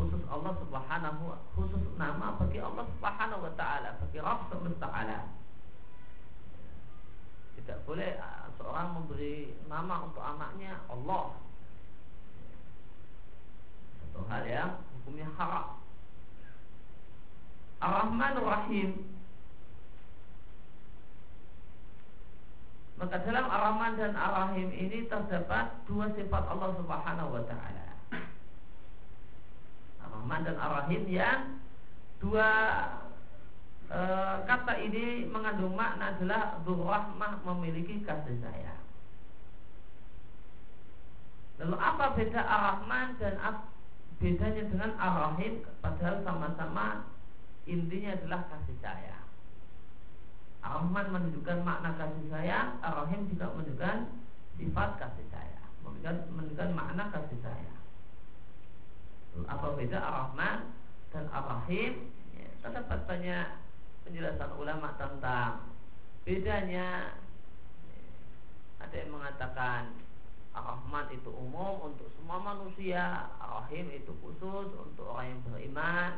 khusus 0.00 0.24
Allah 0.32 0.56
Subhanahu 0.64 1.36
khusus 1.52 1.84
nama 2.00 2.40
bagi 2.40 2.56
Allah 2.56 2.88
Subhanahu 2.96 3.44
wa 3.44 3.52
taala, 3.52 4.00
bagi 4.00 4.16
Rabb 4.16 4.48
semesta 4.48 4.88
alam. 4.88 5.28
Tidak 7.60 7.84
boleh 7.84 8.16
ah, 8.16 8.48
seorang 8.56 8.96
memberi 8.96 9.52
nama 9.68 10.08
untuk 10.08 10.24
anaknya 10.24 10.80
Allah. 10.88 11.36
Satu 14.00 14.24
hal 14.32 14.42
yang 14.48 14.70
hukumnya 14.96 15.28
haram. 15.36 15.76
Ar-Rahman 17.80 18.34
Rahim 18.40 18.90
Maka 23.00 23.16
dalam 23.24 23.48
Ar-Rahman 23.48 23.96
dan 23.96 24.12
Ar-Rahim 24.12 24.68
ini 24.76 25.08
terdapat 25.08 25.72
dua 25.88 26.12
sifat 26.12 26.44
Allah 26.52 26.76
Subhanahu 26.76 27.32
wa 27.32 27.44
taala. 27.48 27.89
Ar-Rahman 30.10 30.42
dan 30.42 30.56
Ar-Rahim 30.58 31.02
yang 31.06 31.62
dua 32.18 32.48
e, 33.86 34.00
kata 34.44 34.74
ini 34.82 35.30
mengandung 35.30 35.78
makna 35.78 36.18
adalah 36.18 36.58
Rahmah 36.66 37.46
memiliki 37.46 38.02
kasih 38.02 38.36
sayang. 38.42 38.82
Lalu 41.62 41.76
apa 41.78 42.04
beda 42.18 42.40
Ar-Rahman 42.42 43.06
dan 43.22 43.38
bedanya 44.18 44.64
dengan 44.66 44.90
Ar-Rahim 44.98 45.62
padahal 45.78 46.26
sama-sama 46.26 47.06
intinya 47.70 48.18
adalah 48.18 48.40
kasih 48.50 48.76
sayang. 48.82 49.26
Ar-Rahman 50.60 51.06
menunjukkan 51.14 51.64
makna 51.64 51.96
kasih 51.96 52.26
sayang 52.28 52.76
Ar-Rahim 52.84 53.30
juga 53.32 53.48
menunjukkan 53.56 53.96
sifat 54.60 54.90
kasih 55.00 55.26
sayang 55.32 55.68
menunjukkan, 55.80 56.16
menunjukkan 56.36 56.70
makna 56.76 57.04
kasih 57.08 57.38
sayang 57.40 57.79
Apa 59.46 59.78
beda? 59.78 59.98
Ar-Rahman 59.98 60.58
dan 61.14 61.24
Ar-Rahim? 61.30 62.10
Ya, 62.34 62.48
Terdapat 62.60 63.06
banyak 63.06 63.46
penjelasan 64.06 64.50
ulama 64.58 64.94
tentang 64.98 65.70
bedanya. 66.26 67.14
Ya, 67.86 68.00
Ada 68.82 68.94
yang 69.06 69.10
mengatakan 69.14 69.94
Ar-Rahman 70.50 71.06
itu 71.14 71.30
umum 71.30 71.94
untuk 71.94 72.10
semua 72.18 72.42
manusia 72.42 73.30
Ar-Rahim 73.38 73.90
itu 73.94 74.12
khusus 74.18 74.68
untuk 74.74 75.06
orang 75.14 75.38
yang 75.38 75.40
beriman. 75.46 76.12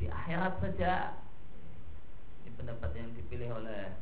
Di 0.00 0.08
akhirat 0.08 0.64
saja. 0.64 1.20
Ini 2.40 2.56
pendapat 2.56 2.90
yang 2.96 3.12
dipilih 3.12 3.52
oleh 3.52 3.92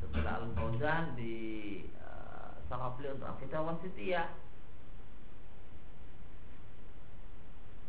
Sebelah 0.00 0.40
Al-Fauzan 0.40 1.16
di 1.20 1.36
uh, 2.00 2.56
Sarafli 2.68 3.12
untuk 3.12 3.28
Akidah 3.28 3.60
Wasitiyah 3.60 4.43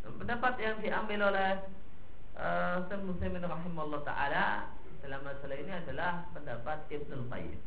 Pendapat 0.05 0.53
yang 0.61 0.77
diambil 0.81 1.33
oleh 1.33 1.51
uh, 2.37 2.97
Muslimin 3.01 3.41
rahimahullah 3.41 4.01
ta'ala 4.05 4.69
Dalam 5.01 5.21
masalah 5.25 5.57
ini 5.57 5.73
adalah 5.73 6.29
pendapat 6.33 6.85
Ibn 6.93 7.11
Qayyim 7.29 7.61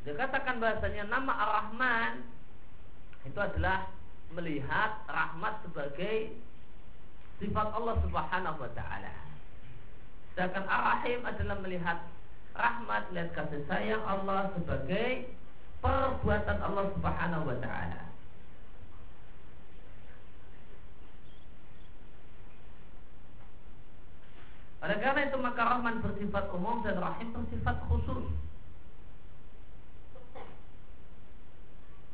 Dikatakan 0.00 0.58
bahasanya 0.58 1.04
nama 1.12 1.32
Ar-Rahman 1.36 2.24
itu 3.28 3.36
adalah 3.36 3.92
melihat 4.32 5.04
rahmat 5.04 5.60
sebagai 5.60 6.32
sifat 7.36 7.68
Allah 7.76 8.00
Subhanahu 8.00 8.58
wa 8.64 8.70
taala. 8.72 9.12
Sedangkan 10.32 10.64
Ar-Rahim 10.64 11.20
adalah 11.26 11.56
melihat 11.60 11.98
rahmat, 12.60 13.08
lihat 13.16 13.32
kasih 13.32 13.64
sayang 13.64 14.04
Allah 14.04 14.52
sebagai 14.52 15.32
perbuatan 15.80 16.58
Allah 16.60 16.84
Subhanahu 16.92 17.48
wa 17.48 17.56
taala. 17.58 18.10
Oleh 24.80 24.96
karena 24.96 25.28
itu 25.28 25.36
maka 25.36 25.60
Rahman 25.60 26.00
bersifat 26.00 26.48
umum 26.56 26.80
dan 26.80 26.96
Rahim 26.96 27.36
bersifat 27.36 27.84
khusus. 27.84 28.24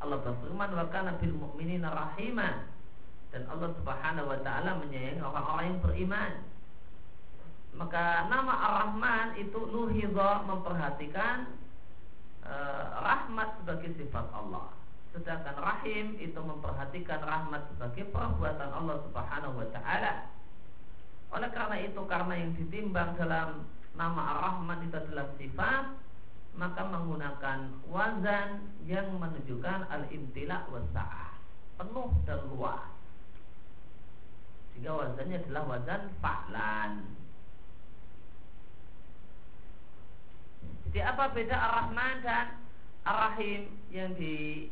Allah 0.03 0.19
berfirman 0.21 0.71
wa 0.75 0.85
kana 0.91 1.15
bil 1.17 1.35
mu'minina 1.35 1.89
rahima 1.89 2.69
dan 3.31 3.43
Allah 3.49 3.71
Subhanahu 3.81 4.29
wa 4.29 4.39
taala 4.45 4.83
menyayangi 4.83 5.23
orang-orang 5.23 5.65
yang 5.67 5.79
beriman. 5.83 6.31
Maka 7.77 8.25
nama 8.25 8.53
Ar-Rahman 8.57 9.37
itu 9.37 9.69
nuhidha 9.69 10.43
memperhatikan 10.49 11.53
e, 12.41 12.53
rahmat 13.05 13.61
sebagai 13.61 13.93
sifat 14.01 14.25
Allah. 14.33 14.73
Sedangkan 15.13 15.57
Rahim 15.61 16.17
itu 16.17 16.37
memperhatikan 16.41 17.21
rahmat 17.21 17.69
sebagai 17.73 18.09
perbuatan 18.09 18.69
Allah 18.73 18.97
Subhanahu 19.05 19.61
wa 19.61 19.67
taala. 19.69 20.13
Oleh 21.37 21.49
karena 21.53 21.77
itu 21.85 22.01
karena 22.09 22.33
yang 22.33 22.51
ditimbang 22.57 23.13
dalam 23.13 23.69
nama 23.93 24.21
Ar-Rahman 24.37 24.89
itu 24.89 24.97
adalah 24.97 25.27
sifat 25.37 25.85
maka 26.57 26.81
menggunakan 26.89 27.69
wazan 27.85 28.65
yang 28.89 29.13
menunjukkan 29.21 29.85
al-imtila 29.93 30.65
wasa'ah 30.73 31.37
penuh 31.77 32.09
dan 32.25 32.41
luas 32.49 32.81
sehingga 34.73 34.93
wazannya 34.93 35.37
adalah 35.45 35.63
wazan 35.69 36.01
fa'lan 36.17 36.91
jadi 40.87 41.11
apa 41.11 41.35
beda 41.35 41.55
ar-Rahman 41.55 42.15
dan 42.23 42.45
ar-Rahim 43.03 43.61
yang 43.91 44.15
di 44.15 44.67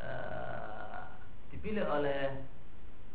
uh, 0.00 1.08
dipilih 1.50 1.84
oleh 1.88 2.44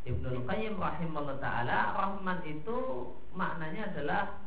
Ibnu 0.05 0.45
Qayyim 0.45 0.77
rahimahullah 0.77 1.37
taala 1.41 1.97
Rahman 1.97 2.39
itu 2.45 2.77
maknanya 3.33 3.89
adalah 3.93 4.45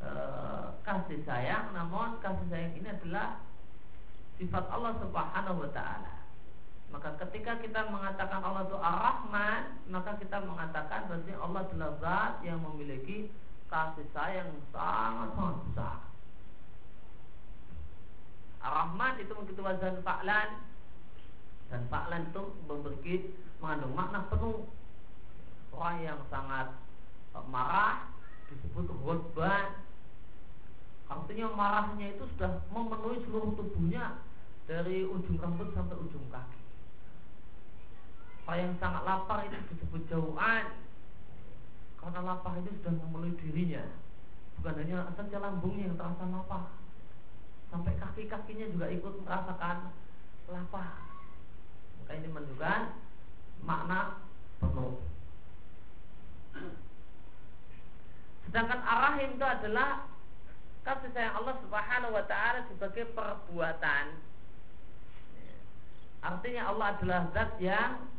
Eh, 0.00 0.66
kasih 0.80 1.20
sayang 1.28 1.76
namun 1.76 2.16
kasih 2.24 2.48
sayang 2.48 2.72
ini 2.72 2.88
adalah 2.88 3.36
sifat 4.40 4.64
Allah 4.72 4.96
Subhanahu 4.96 5.60
wa 5.60 5.70
taala. 5.76 6.24
Maka 6.88 7.20
ketika 7.20 7.60
kita 7.60 7.84
mengatakan 7.92 8.40
Allah 8.40 8.64
itu 8.64 8.80
Ar-Rahman, 8.80 9.84
maka 9.92 10.16
kita 10.16 10.40
mengatakan 10.40 11.04
berarti 11.04 11.32
Allah 11.36 11.60
adalah 11.68 11.90
zat 12.00 12.32
yang 12.48 12.64
memiliki 12.64 13.28
kasih 13.68 14.08
sayang 14.16 14.48
sangat 14.72 15.36
sangat 15.36 15.56
besar. 15.68 15.96
Ar-Rahman 18.60 19.24
itu 19.24 19.32
begitu 19.32 19.60
wazan 19.64 20.04
fa'lan 20.04 20.60
dan 21.72 21.80
fa'lan 21.88 22.28
itu 22.28 22.42
memiliki 22.68 23.14
mengandung 23.60 23.96
makna 23.96 24.28
penuh. 24.28 24.68
Orang 25.70 26.02
yang 26.02 26.20
sangat 26.28 26.76
marah 27.48 28.10
disebut 28.50 28.90
ghadban 28.90 29.80
Artinya 31.10 31.50
marahnya 31.50 32.14
itu 32.14 32.22
sudah 32.34 32.62
memenuhi 32.70 33.18
seluruh 33.26 33.50
tubuhnya 33.58 34.22
dari 34.70 35.02
ujung 35.02 35.42
rambut 35.42 35.74
sampai 35.74 35.98
ujung 35.98 36.22
kaki. 36.30 36.62
Orang 38.46 38.58
yang 38.62 38.74
sangat 38.78 39.02
lapar 39.02 39.42
itu 39.50 39.58
disebut 39.74 40.06
jauhan 40.06 40.70
karena 41.98 42.20
lapar 42.22 42.62
itu 42.62 42.70
sudah 42.78 42.94
memenuhi 42.94 43.34
dirinya. 43.42 43.82
Bukan 44.62 44.78
hanya 44.78 45.10
saja 45.18 45.42
lambungnya 45.42 45.90
yang 45.90 45.98
terasa 45.98 46.24
lapar, 46.30 46.70
sampai 47.70 47.94
kaki-kakinya 47.96 48.66
juga 48.74 48.86
ikut 48.90 49.14
merasakan 49.22 49.94
lapar. 50.50 50.98
Maka 52.02 52.12
ini 52.18 52.28
menunjukkan 52.28 52.80
makna 53.62 54.18
penuh. 54.58 54.98
Sedangkan 58.50 58.82
arahim 58.82 59.38
itu 59.38 59.46
adalah 59.46 60.10
kasih 60.82 61.10
sayang 61.14 61.38
Allah 61.38 61.54
Subhanahu 61.62 62.12
wa 62.18 62.24
taala 62.26 62.66
sebagai 62.66 63.06
perbuatan. 63.14 64.18
Artinya 66.20 66.62
Allah 66.68 66.86
adalah 66.98 67.20
zat 67.32 67.56
yang 67.62 68.10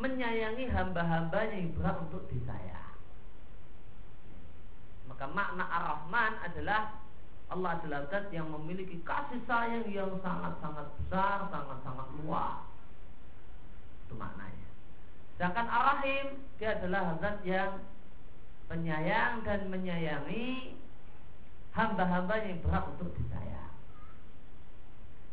menyayangi 0.00 0.64
hamba-hambanya 0.70 1.54
yang 1.60 1.76
berat 1.76 1.96
untuk 2.08 2.24
disayang. 2.32 2.96
Maka 5.12 5.26
makna 5.28 5.66
Ar-Rahman 5.68 6.32
adalah 6.40 6.96
Allah 7.50 7.82
adalah 7.82 8.06
zat 8.08 8.30
yang 8.30 8.46
memiliki 8.54 9.02
kasih 9.02 9.42
sayang 9.44 9.86
yang 9.90 10.14
sangat-sangat 10.22 10.86
besar, 11.02 11.50
sangat-sangat 11.50 12.08
luas. 12.22 12.62
Itu 14.06 14.14
maknanya. 14.14 14.68
Sedangkan 15.34 15.66
Ar-Rahim 15.66 16.26
dia 16.62 16.78
adalah 16.78 17.18
zat 17.18 17.42
yang 17.42 17.82
penyayang 18.70 19.42
dan 19.42 19.66
menyayangi 19.66 20.78
hamba-hamba 21.74 22.34
yang 22.46 22.62
berhak 22.62 22.86
untuk 22.94 23.10
disayang. 23.18 23.74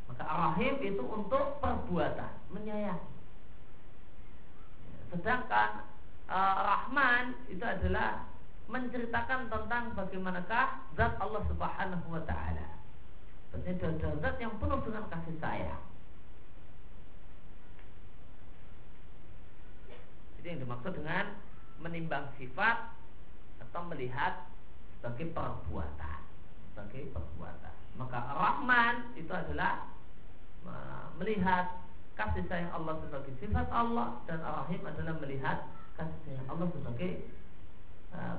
Maka 0.09 0.23
rahim 0.25 0.75
itu 0.81 1.03
untuk 1.05 1.61
perbuatan, 1.61 2.33
menyayang. 2.49 3.01
Sedangkan 5.13 5.85
uh, 6.31 6.57
Rahman 6.65 7.37
itu 7.51 7.63
adalah 7.63 8.25
menceritakan 8.67 9.47
tentang 9.47 9.95
bagaimanakah 9.95 10.67
zat 10.99 11.13
Allah 11.23 11.43
Subhanahu 11.47 12.07
wa 12.11 12.23
taala. 12.27 12.67
Berarti 13.51 13.79
zat 14.19 14.35
yang 14.43 14.53
penuh 14.59 14.79
dengan 14.83 15.03
kasih 15.07 15.35
sayang. 15.39 15.83
Jadi 20.37 20.47
yang 20.51 20.59
dimaksud 20.67 20.93
dengan 20.95 21.25
menimbang 21.79 22.27
sifat 22.35 22.91
atau 23.63 23.81
melihat 23.87 24.47
sebagai 24.99 25.31
perbuatan 25.31 26.19
sebagai 26.77 27.09
perbuatan. 27.09 27.73
Maka 27.97 28.19
Rahman 28.37 29.17
itu 29.17 29.33
adalah 29.33 29.89
melihat 31.17 31.81
kasih 32.13 32.45
sayang 32.45 32.69
Allah 32.69 33.01
sebagai 33.01 33.33
sifat 33.41 33.65
Allah 33.73 34.21
dan 34.29 34.45
Ar-Rahim 34.45 34.85
adalah 34.85 35.17
melihat 35.17 35.65
kasih 35.97 36.17
sayang 36.29 36.45
Allah 36.45 36.69
sebagai 36.69 37.25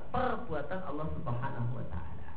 perbuatan 0.09 0.79
Allah 0.85 1.07
Subhanahu 1.13 1.71
wa 1.77 1.85
taala. 1.91 2.31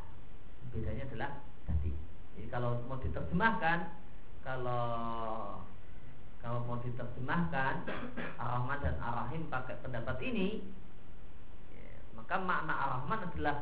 Bedanya 0.73 1.03
adalah 1.09 1.31
tadi. 1.65 1.93
Jadi 2.37 2.47
kalau 2.49 2.81
mau 2.89 2.97
diterjemahkan 3.01 3.79
kalau 4.43 4.85
kalau 6.43 6.59
mau 6.67 6.77
diterjemahkan 6.83 7.87
Ar-Rahman 8.35 8.77
dan 8.83 8.95
Ar-Rahim 8.99 9.47
pakai 9.47 9.79
pendapat 9.79 10.19
ini 10.19 10.59
ya, 11.71 11.91
maka 12.19 12.35
makna 12.41 12.73
Ar-Rahman 12.75 13.19
adalah 13.31 13.55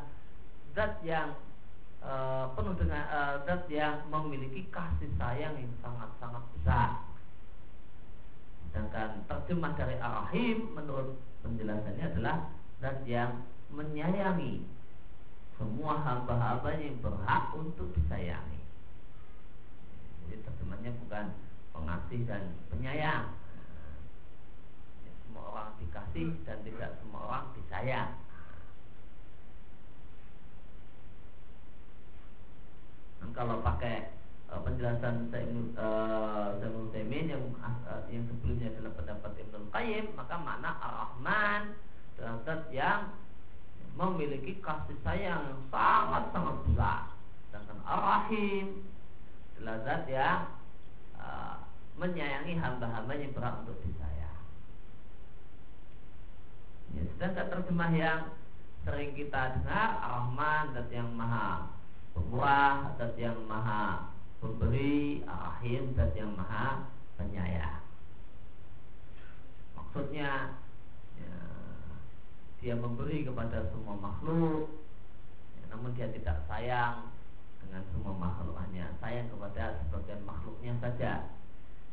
zat 0.74 0.98
yang 1.06 1.36
Eh, 2.02 2.46
penuh 2.58 2.74
dengan 2.74 3.06
uh, 3.14 3.38
zat 3.46 3.62
yang 3.70 4.02
memiliki 4.10 4.66
kasih 4.74 5.06
sayang 5.14 5.54
yang 5.54 5.70
sangat-sangat 5.78 6.42
besar. 6.58 6.98
Sedangkan 8.66 9.22
terjemah 9.30 9.70
dari 9.78 9.94
Ar-Rahim 10.02 10.74
menurut 10.74 11.14
penjelasannya 11.46 12.02
adalah 12.10 12.50
zat 12.82 13.06
yang 13.06 13.46
menyayangi 13.72 14.62
semua 15.56 16.00
hamba-hamba 16.04 16.70
yang 16.76 16.96
berhak 17.00 17.54
untuk 17.56 17.88
disayangi. 17.96 18.60
Jadi 20.26 20.44
terjemahnya 20.44 20.90
bukan 21.06 21.26
pengasih 21.72 22.20
dan 22.28 22.42
penyayang. 22.68 23.32
Ya, 25.06 25.12
semua 25.24 25.44
orang 25.54 25.70
dikasih 25.80 26.28
dan 26.44 26.58
tidak 26.66 26.90
semua 27.00 27.20
orang 27.30 27.44
disayang. 27.56 28.12
Dan 33.22 33.30
kalau 33.32 33.62
pakai 33.62 34.10
uh, 34.50 34.60
penjelasan 34.66 35.30
Ibnu 35.30 35.78
eh, 35.78 36.90
Taimin 36.90 37.30
yang 37.30 37.44
uh, 37.62 38.02
yang 38.10 38.26
sebelumnya 38.26 38.66
adalah 38.74 38.92
pendapat 38.98 39.32
Ibnu 39.46 39.70
Qayyim, 39.70 40.06
maka 40.18 40.34
mana 40.42 40.74
Ar-Rahman 40.82 41.78
terhadap 42.18 42.66
yang 42.74 43.14
memiliki 43.96 44.56
kasih 44.64 44.96
sayang 45.04 45.42
yang 45.52 45.60
sangat-sangat 45.68 46.56
besar. 46.64 47.00
Sedangkan 47.48 47.78
Ar-Rahim 47.84 48.88
adalah 49.56 49.76
zat 49.84 50.02
yang 50.08 50.40
uh, 51.20 51.56
menyayangi 52.00 52.56
hamba-hamba 52.56 53.12
yang 53.14 53.32
berat 53.36 53.54
untuk 53.62 53.76
disayang. 53.84 54.40
Ya, 56.96 57.02
sedangkan 57.16 57.46
terjemah 57.52 57.92
yang 57.92 58.20
sering 58.82 59.12
kita 59.12 59.60
dengar 59.60 60.00
Ar-Rahman 60.00 60.72
zat 60.72 60.88
yang 60.88 61.12
maha 61.12 61.68
pemurah 62.16 62.96
zat 62.96 63.14
yang 63.20 63.36
maha 63.44 64.08
pemberi 64.40 65.20
Ar-Rahim 65.28 65.92
yang 66.16 66.32
maha 66.32 66.88
penyayang. 67.20 67.84
Maksudnya 69.76 70.56
dia 72.62 72.78
memberi 72.78 73.26
kepada 73.26 73.66
semua 73.74 73.98
makhluk. 73.98 74.70
Ya, 75.58 75.62
namun 75.74 75.90
dia 75.98 76.06
tidak 76.14 76.46
sayang 76.46 77.10
dengan 77.58 77.82
semua 77.90 78.14
makhluk 78.14 78.54
hanya 78.62 78.94
sayang 79.02 79.26
kepada 79.26 79.82
sebagian 79.82 80.22
makhluknya 80.22 80.72
saja. 80.78 81.12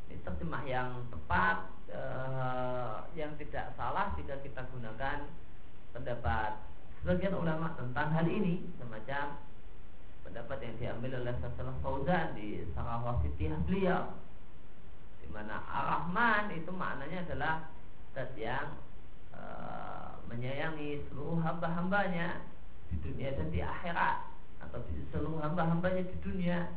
Ini 0.06 0.22
terjemah 0.22 0.64
yang 0.70 1.10
tepat 1.10 1.74
eh, 1.90 2.98
yang 3.18 3.34
tidak 3.42 3.74
salah 3.74 4.14
jika 4.14 4.38
kita 4.46 4.62
gunakan 4.70 5.26
pendapat 5.90 6.62
sebagian 7.02 7.34
ulama 7.34 7.74
tentang 7.74 8.14
hal 8.14 8.30
ini. 8.30 8.70
Semacam 8.78 9.42
pendapat 10.22 10.58
yang 10.62 10.76
diambil 10.78 11.26
oleh 11.26 11.34
Sasalah 11.42 11.76
Fauzan 11.82 12.38
di 12.38 12.62
Sarah 12.78 13.02
Wasitiyah 13.02 13.58
beliau 13.66 14.14
di 15.18 15.28
mana 15.34 15.66
Ar-Rahman 15.66 16.54
itu 16.54 16.70
maknanya 16.70 17.26
adalah 17.26 17.56
zat 18.14 18.38
yang 18.38 18.78
eh, 19.34 20.09
menyayangi 20.30 21.02
seluruh 21.10 21.42
hamba-hambanya 21.42 22.46
di 22.94 22.96
dunia 23.02 23.34
dan 23.34 23.50
di 23.50 23.60
akhirat 23.66 24.30
atau 24.62 24.80
di 24.86 25.02
seluruh 25.10 25.42
hamba-hambanya 25.42 26.06
di 26.06 26.18
dunia. 26.22 26.70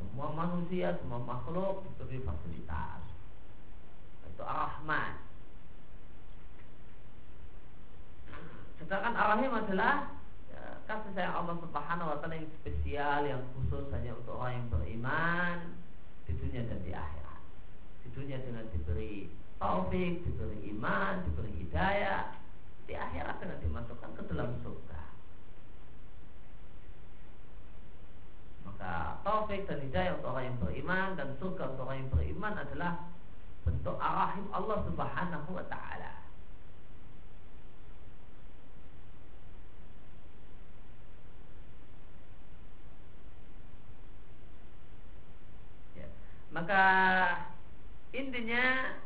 Semua 0.00 0.32
manusia, 0.32 0.96
semua 1.00 1.20
makhluk 1.20 1.84
diberi 1.84 2.24
fasilitas. 2.24 3.04
Itu 4.32 4.40
Ar-Rahman. 4.44 5.12
Sedangkan 8.80 9.12
Ar-Rahim 9.12 9.52
adalah 9.52 10.08
ya, 10.48 10.80
kasih 10.88 11.12
sayang 11.12 11.36
Allah 11.36 11.56
Subhanahu 11.60 12.16
wa 12.16 12.16
taala 12.24 12.40
yang 12.40 12.48
spesial 12.64 13.28
yang 13.28 13.44
khusus 13.52 13.92
hanya 13.92 14.16
untuk 14.16 14.40
orang 14.40 14.56
yang 14.56 14.68
beriman 14.72 15.56
di 16.24 16.32
dunia 16.32 16.64
dan 16.64 16.80
di 16.80 16.92
akhirat. 16.96 17.40
Di 18.00 18.08
dunia 18.16 18.40
dengan 18.40 18.64
diberi 18.72 19.28
taufik, 19.60 20.24
diberi 20.24 20.72
iman, 20.72 21.28
diberi 21.28 21.52
hidayah 21.60 22.39
di 22.90 22.98
akhirat 22.98 23.38
dengan 23.38 23.62
dimasukkan 23.62 24.10
ke 24.18 24.22
dalam 24.34 24.50
surga. 24.66 25.02
Maka 28.66 29.22
taufik 29.22 29.70
dan 29.70 29.78
hidayah 29.78 30.18
untuk 30.18 30.34
orang 30.34 30.50
yang 30.50 30.58
beriman 30.58 31.08
dan 31.14 31.28
surga 31.38 31.70
untuk 31.70 31.86
orang 31.86 32.02
yang 32.02 32.10
beriman 32.10 32.54
adalah 32.58 32.92
bentuk 33.62 33.94
arahim 34.02 34.50
Allah 34.50 34.78
Subhanahu 34.90 35.50
wa 35.54 35.64
taala. 35.70 36.12
Ya. 45.94 46.10
Maka 46.50 46.84
intinya 48.10 48.98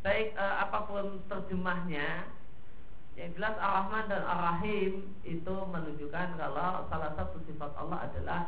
baik 0.00 0.32
eh, 0.32 0.56
apa 0.64 0.88
pun 0.88 1.20
terjemahnya 1.28 2.37
yang 3.18 3.34
jelas 3.34 3.58
Ar-Rahman 3.58 4.06
dan 4.06 4.22
Ar-Rahim 4.22 5.10
itu 5.26 5.54
menunjukkan 5.74 6.38
kalau 6.38 6.86
salah 6.86 7.10
satu 7.18 7.42
sifat 7.50 7.74
Allah 7.74 8.06
adalah 8.06 8.40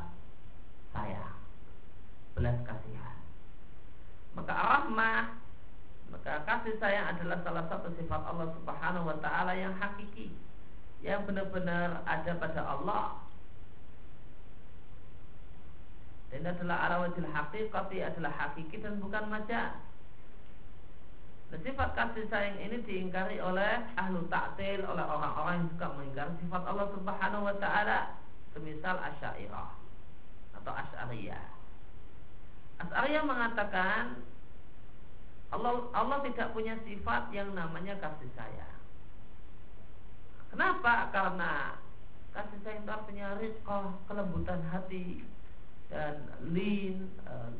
sayang, 0.94 1.34
belas 2.38 2.54
kasihan. 2.62 3.18
Maka 4.38 4.54
Ar-Rahmah, 4.54 5.34
maka 6.14 6.46
kasih 6.46 6.78
sayang 6.78 7.18
adalah 7.18 7.42
salah 7.42 7.66
satu 7.66 7.90
sifat 7.98 8.22
Allah 8.22 8.46
Subhanahu 8.54 9.10
wa 9.10 9.18
taala 9.18 9.58
yang 9.58 9.74
hakiki, 9.74 10.30
yang 11.02 11.26
benar-benar 11.26 12.06
ada 12.06 12.32
pada 12.38 12.62
Allah. 12.62 13.18
Dan 16.30 16.46
adalah 16.46 16.86
arawajil 16.86 17.26
hakikati 17.26 18.06
adalah 18.06 18.30
hakiki 18.38 18.78
dan 18.78 19.02
bukan 19.02 19.34
majaz. 19.34 19.74
Nah, 21.50 21.58
sifat 21.66 21.98
kasih 21.98 22.30
sayang 22.30 22.62
ini 22.62 22.78
diingkari 22.86 23.42
oleh 23.42 23.82
ahlu 23.98 24.22
ta'til, 24.30 24.86
oleh 24.86 25.02
orang-orang 25.02 25.66
yang 25.66 25.68
suka 25.74 25.86
mengingkari 25.98 26.32
sifat 26.38 26.62
Allah 26.62 26.86
Subhanahu 26.94 27.42
wa 27.42 27.56
taala, 27.58 27.98
semisal 28.54 28.94
Asy'ariyah 29.02 29.70
atau 30.62 30.72
Asy'ariyah. 30.78 31.46
Asy'ariyah 32.86 33.24
mengatakan 33.26 34.22
Allah 35.50 35.90
Allah 35.90 36.22
tidak 36.30 36.54
punya 36.54 36.78
sifat 36.86 37.34
yang 37.34 37.50
namanya 37.58 37.98
kasih 37.98 38.30
sayang. 38.38 38.78
Kenapa? 40.54 41.10
Karena 41.10 41.74
kasih 42.30 42.58
sayang 42.62 42.86
itu 42.86 42.92
artinya 42.94 43.28
rizqah, 43.42 43.90
kelembutan 44.06 44.62
hati 44.70 45.26
dan 45.90 46.30
lin, 46.46 47.10
eh, 47.26 47.50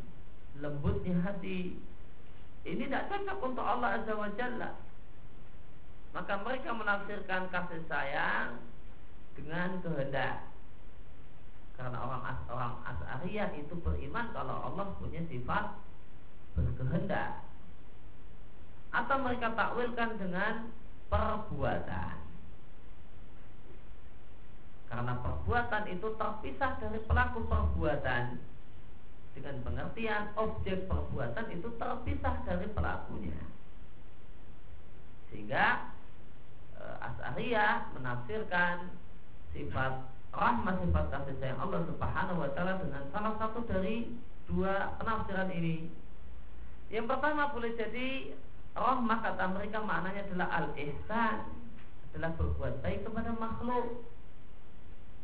lembutnya 0.63 1.19
hati, 1.27 1.75
ini 2.69 2.85
tidak 2.85 3.09
cocok 3.09 3.39
untuk 3.41 3.65
Allah 3.65 4.01
Azza 4.01 4.13
wa 4.13 4.31
Jalla. 4.37 4.71
Maka 6.11 6.35
mereka 6.43 6.71
menafsirkan 6.75 7.49
kasih 7.49 7.83
sayang 7.89 8.61
dengan 9.39 9.81
kehendak. 9.81 10.45
Karena 11.81 11.97
orang 11.97 12.23
as 12.29 12.41
orang 12.53 12.75
As'ariyah 12.85 13.57
itu 13.57 13.73
beriman 13.81 14.29
kalau 14.37 14.69
Allah 14.69 14.93
punya 15.01 15.25
sifat 15.33 15.81
berkehendak. 16.53 17.41
Atau 18.93 19.17
mereka 19.25 19.55
takwilkan 19.57 20.21
dengan 20.21 20.69
perbuatan. 21.09 22.17
Karena 24.91 25.15
perbuatan 25.23 25.85
itu 25.89 26.09
terpisah 26.19 26.73
dari 26.83 26.99
pelaku 27.07 27.47
perbuatan 27.47 28.50
dengan 29.35 29.63
pengertian 29.63 30.35
objek 30.35 30.91
perbuatan 30.91 31.47
itu 31.55 31.69
terpisah 31.79 32.37
dari 32.45 32.67
pelakunya 32.75 33.41
sehingga 35.31 35.95
e, 36.75 36.83
As'ariyah 36.99 37.95
menafsirkan 37.95 38.91
sifat 39.55 39.95
rahmat 40.35 40.83
sifat 40.83 41.05
kasih 41.11 41.35
sayang 41.39 41.59
Allah 41.63 41.87
Subhanahu 41.87 42.43
wa 42.43 42.51
taala 42.55 42.79
dengan 42.83 43.03
salah 43.15 43.35
satu 43.39 43.67
dari 43.67 44.11
dua 44.51 44.95
penafsiran 44.99 45.51
ini. 45.55 45.91
Yang 46.91 47.07
pertama 47.07 47.55
boleh 47.55 47.75
jadi 47.79 48.35
rahmat 48.75 49.19
kata 49.23 49.45
mereka 49.55 49.79
maknanya 49.83 50.27
adalah 50.27 50.49
al-ihsan, 50.63 51.37
adalah 52.11 52.31
berbuat 52.35 52.75
baik 52.83 53.07
kepada 53.07 53.31
makhluk. 53.39 54.07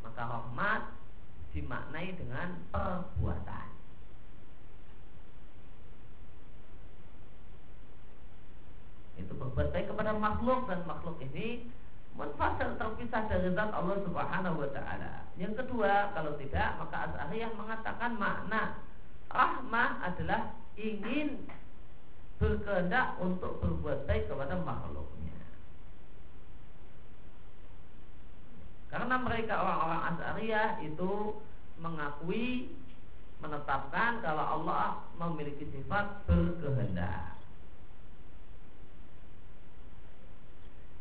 Maka 0.06 0.22
rahmat 0.22 0.82
dimaknai 1.50 2.14
dengan 2.14 2.62
perbuatan. 2.70 3.66
itu 9.16 9.25
berbuat 9.36 9.68
baik 9.72 9.92
kepada 9.92 10.12
makhluk 10.16 10.66
dan 10.66 10.80
makhluk 10.88 11.16
ini 11.20 11.68
munfasil 12.16 12.80
terpisah 12.80 13.28
dari 13.28 13.52
zat 13.52 13.70
Allah 13.76 14.00
Subhanahu 14.00 14.56
wa 14.64 14.70
taala. 14.72 15.28
Yang 15.36 15.64
kedua, 15.64 16.16
kalau 16.16 16.32
tidak 16.40 16.80
maka 16.80 16.96
Asy'ariyah 17.12 17.52
mengatakan 17.52 18.16
makna 18.16 18.80
rahmah 19.28 20.00
adalah 20.00 20.56
ingin 20.80 21.44
berkehendak 22.40 23.20
untuk 23.20 23.60
berbuat 23.60 24.08
baik 24.08 24.32
kepada 24.32 24.56
makhluknya. 24.64 25.36
Karena 28.88 29.16
mereka 29.20 29.54
orang-orang 29.60 30.02
Asy'ariyah 30.16 30.68
itu 30.88 31.12
mengakui 31.76 32.72
menetapkan 33.44 34.24
kalau 34.24 34.44
Allah 34.56 35.04
memiliki 35.20 35.68
sifat 35.68 36.24
berkehendak. 36.24 37.35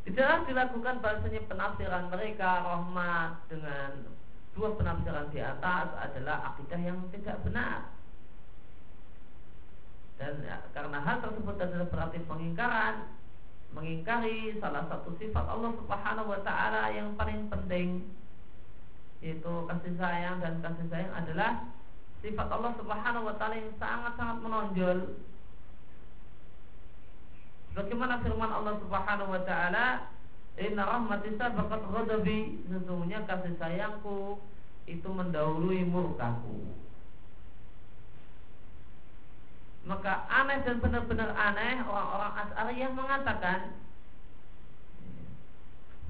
Tidaklah 0.06 0.46
dilakukan 0.46 1.02
bahasanya 1.02 1.42
penafsiran 1.50 2.04
mereka 2.14 2.62
rahmat 2.62 3.42
dengan 3.50 4.06
dua 4.54 4.78
penafsiran 4.78 5.34
di 5.34 5.42
atas 5.42 5.90
adalah 5.98 6.54
akidah 6.54 6.78
yang 6.78 7.02
tidak 7.10 7.42
benar. 7.42 7.90
Dan 10.16 10.46
ya, 10.46 10.62
karena 10.72 11.02
hal 11.02 11.20
tersebut 11.20 11.58
adalah 11.58 11.90
berarti 11.90 12.22
pengingkaran, 12.24 13.18
mengingkari 13.74 14.56
salah 14.62 14.88
satu 14.88 15.12
sifat 15.18 15.44
Allah 15.44 15.74
Subhanahu 15.74 16.32
wa 16.32 16.40
taala 16.40 16.88
yang 16.94 17.12
paling 17.18 17.50
penting 17.52 18.06
yaitu 19.24 19.52
kasih 19.68 19.96
sayang 19.96 20.38
dan 20.38 20.60
kasih 20.60 20.86
sayang 20.92 21.12
adalah 21.12 21.66
sifat 22.20 22.48
Allah 22.48 22.72
Subhanahu 22.78 23.28
wa 23.28 23.34
taala 23.36 23.58
yang 23.58 23.74
sangat-sangat 23.76 24.38
menonjol. 24.40 24.98
Bagaimana 27.76 28.24
firman 28.24 28.48
Allah 28.48 28.80
Subhanahu 28.80 29.36
wa 29.36 29.42
taala, 29.44 30.08
"Inna 30.56 30.88
rahmati 30.88 31.36
sabaqat 31.36 31.84
ghadabi." 31.92 32.64
Sesungguhnya 32.72 33.28
kasih 33.28 33.52
sayangku 33.60 34.40
itu 34.88 35.08
mendahului 35.12 35.84
murkaku. 35.84 36.72
Maka 39.84 40.24
aneh 40.26 40.64
dan 40.64 40.80
benar-benar 40.80 41.30
aneh 41.36 41.84
orang-orang 41.84 42.32
As'ariyah 42.48 42.90
mengatakan 42.90 43.60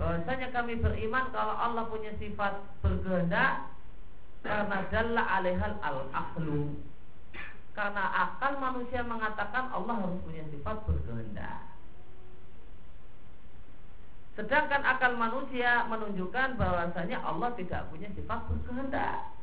bahwasanya 0.01 0.49
kami 0.55 0.81
beriman 0.81 1.29
kalau 1.35 1.57
Allah 1.57 1.85
punya 1.91 2.15
sifat 2.17 2.63
berkehendak 2.81 3.69
karena 4.47 4.79
dalla 4.89 5.23
alaihal 5.29 5.77
al 5.83 6.09
aklu 6.15 6.73
karena 7.77 8.05
akal 8.09 8.57
manusia 8.57 9.05
mengatakan 9.05 9.69
Allah 9.69 9.95
harus 10.01 10.19
punya 10.25 10.43
sifat 10.49 10.81
berkehendak 10.89 11.61
sedangkan 14.41 14.83
akal 14.85 15.13
manusia 15.21 15.85
menunjukkan 15.93 16.57
bahwasanya 16.57 17.21
Allah 17.21 17.53
tidak 17.55 17.85
punya 17.93 18.09
sifat 18.17 18.41
berkehendak 18.49 19.37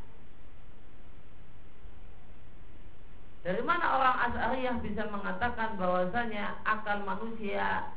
Dari 3.44 3.60
mana 3.60 4.00
orang 4.00 4.18
Asy'ariyah 4.32 4.80
bisa 4.80 5.04
mengatakan 5.12 5.76
bahwasanya 5.76 6.64
akal 6.64 7.04
manusia 7.04 7.92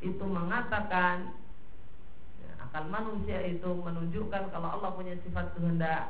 itu 0.00 0.24
mengatakan 0.24 1.36
ya, 2.40 2.50
akal 2.64 2.88
manusia 2.88 3.36
itu 3.52 3.68
menunjukkan 3.68 4.48
kalau 4.48 4.80
Allah 4.80 4.96
punya 4.96 5.12
sifat 5.20 5.52
kehendak. 5.52 6.08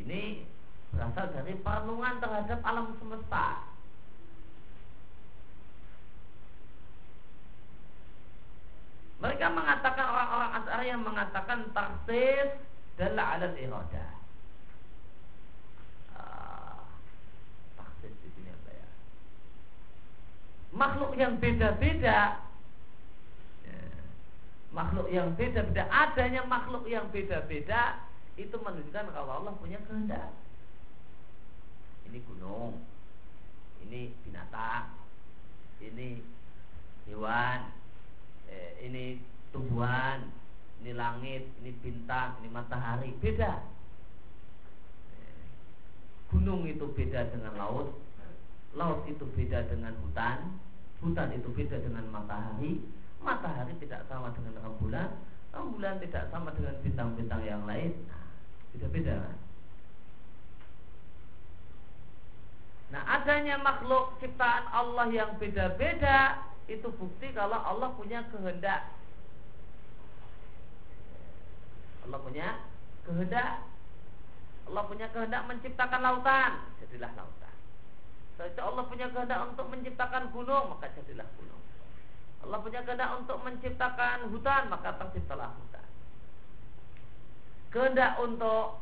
Ini 0.00 0.48
berasal 0.96 1.28
dari 1.36 1.52
perenungan 1.60 2.14
terhadap 2.18 2.60
alam 2.64 2.96
semesta. 2.96 3.68
Mereka 9.16 9.46
mengatakan 9.48 10.06
orang-orang 10.08 10.50
Asy'ariyah 10.60 10.98
mengatakan 11.00 11.58
taksis 11.72 12.48
adalah 12.96 13.36
alat 13.36 13.52
iradah 13.60 14.16
makhluk 20.76 21.16
yang 21.16 21.40
beda-beda. 21.40 22.36
Ya, 23.64 23.80
makhluk 24.70 25.08
yang 25.08 25.32
beda-beda. 25.32 25.88
Adanya 25.88 26.44
makhluk 26.44 26.84
yang 26.84 27.08
beda-beda 27.08 28.04
itu 28.36 28.52
menunjukkan 28.60 29.16
kalau 29.16 29.32
Allah 29.40 29.56
punya 29.56 29.80
kehendak 29.88 30.28
ini 32.06 32.18
gunung. 32.24 32.80
Ini 33.86 34.14
binatang. 34.24 34.94
Ini 35.82 36.22
hewan. 37.10 37.60
Eh, 38.48 38.70
ini 38.86 39.20
tumbuhan. 39.50 40.30
Ini 40.82 40.94
langit. 40.94 41.50
Ini 41.62 41.70
bintang. 41.82 42.40
Ini 42.40 42.48
matahari. 42.50 43.12
Beda. 43.18 43.62
Eh, 45.12 45.44
gunung 46.30 46.64
itu 46.64 46.86
beda 46.94 47.30
dengan 47.30 47.54
laut. 47.58 47.98
Laut 48.76 49.04
itu 49.08 49.24
beda 49.36 49.66
dengan 49.68 49.94
hutan. 50.02 50.58
Hutan 51.00 51.32
itu 51.36 51.48
beda 51.52 51.76
dengan 51.80 52.08
matahari. 52.08 52.80
Matahari 53.20 53.74
tidak 53.82 54.04
sama 54.08 54.32
dengan 54.32 54.60
rembulan. 54.62 55.10
Rembulan 55.52 55.96
tidak 56.04 56.28
sama 56.28 56.52
dengan 56.52 56.76
bintang-bintang 56.84 57.42
yang 57.44 57.64
lain. 57.64 57.92
Nah, 58.08 58.26
Beda-beda 58.76 59.24
kan? 59.24 59.45
Nah 62.94 63.02
adanya 63.18 63.58
makhluk 63.58 64.14
ciptaan 64.22 64.70
Allah 64.70 65.10
yang 65.10 65.34
beda-beda 65.42 66.38
Itu 66.70 66.90
bukti 66.94 67.34
kalau 67.34 67.58
Allah 67.58 67.90
punya 67.98 68.22
kehendak 68.30 68.86
Allah 72.06 72.18
punya 72.22 72.48
kehendak 73.02 73.66
Allah 74.70 74.82
punya 74.86 75.06
kehendak 75.10 75.42
menciptakan 75.50 76.00
lautan 76.02 76.52
Jadilah 76.78 77.10
lautan 77.18 77.36
Ketika 78.36 78.68
Allah 78.68 78.84
punya 78.84 79.08
kehendak 79.08 79.48
untuk 79.48 79.66
menciptakan 79.72 80.28
gunung, 80.28 80.76
maka 80.76 80.92
jadilah 80.92 81.24
gunung. 81.40 81.62
Allah 82.44 82.58
punya 82.60 82.84
kehendak 82.84 83.10
untuk 83.16 83.40
menciptakan 83.40 84.28
hutan, 84.28 84.62
maka 84.68 84.92
terciptalah 85.00 85.56
hutan. 85.56 85.86
Kehendak 87.72 88.20
untuk 88.20 88.76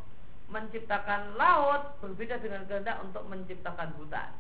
menciptakan 0.49 1.35
laut 1.41 1.97
berbeda 2.05 2.41
dengan 2.41 2.69
kehendak 2.69 3.01
untuk 3.01 3.25
menciptakan 3.27 3.91
hutan. 3.97 4.31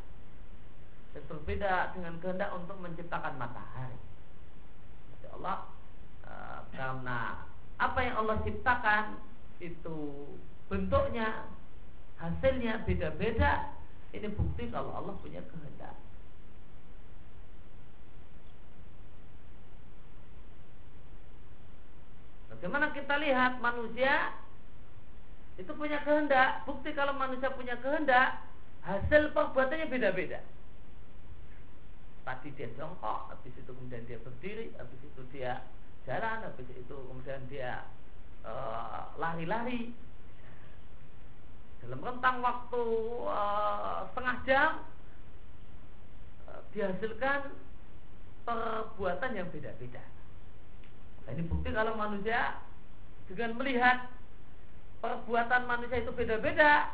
Dan 1.14 1.22
berbeda 1.30 1.94
dengan 1.94 2.14
kehendak 2.18 2.50
untuk 2.52 2.76
menciptakan 2.82 3.34
matahari. 3.38 3.98
Jadi 5.14 5.26
Allah 5.40 5.58
e, 6.26 6.32
karena 6.74 7.20
apa 7.78 7.98
yang 8.02 8.14
Allah 8.20 8.36
ciptakan 8.42 9.04
itu 9.62 9.98
bentuknya, 10.66 11.48
hasilnya 12.18 12.82
beda-beda 12.82 13.74
ini 14.14 14.30
bukti 14.30 14.70
kalau 14.70 14.94
Allah 14.94 15.14
punya 15.18 15.42
kehendak. 15.42 15.98
Bagaimana 22.54 22.94
kita 22.94 23.14
lihat 23.18 23.58
manusia 23.58 24.30
itu 25.54 25.70
punya 25.74 26.02
kehendak. 26.02 26.66
Bukti 26.66 26.90
kalau 26.94 27.14
manusia 27.14 27.50
punya 27.54 27.78
kehendak, 27.78 28.42
hasil 28.82 29.30
perbuatannya 29.30 29.86
beda-beda. 29.86 30.42
Tadi 32.24 32.48
dia 32.56 32.72
jongkok, 32.74 33.28
habis 33.30 33.52
itu 33.52 33.68
kemudian 33.68 34.02
dia 34.08 34.16
berdiri, 34.18 34.72
habis 34.80 35.00
itu 35.04 35.22
dia 35.30 35.60
jalan, 36.08 36.40
habis 36.40 36.68
itu 36.72 36.96
kemudian 36.96 37.40
dia 37.52 37.84
eh, 38.42 39.02
lari-lari. 39.20 39.92
Uh, 39.92 40.04
dalam 41.84 42.00
rentang 42.00 42.40
waktu 42.40 42.84
uh, 43.28 44.08
setengah 44.08 44.36
jam 44.48 44.70
uh, 46.48 46.60
dihasilkan 46.72 47.52
perbuatan 48.48 49.36
yang 49.36 49.48
beda-beda. 49.52 50.00
Nah, 51.28 51.30
ini 51.36 51.44
bukti 51.44 51.68
kalau 51.76 51.92
manusia 51.92 52.56
dengan 53.28 53.60
melihat 53.60 54.08
perbuatan 55.04 55.68
manusia 55.68 56.00
itu 56.00 56.08
beda-beda, 56.16 56.88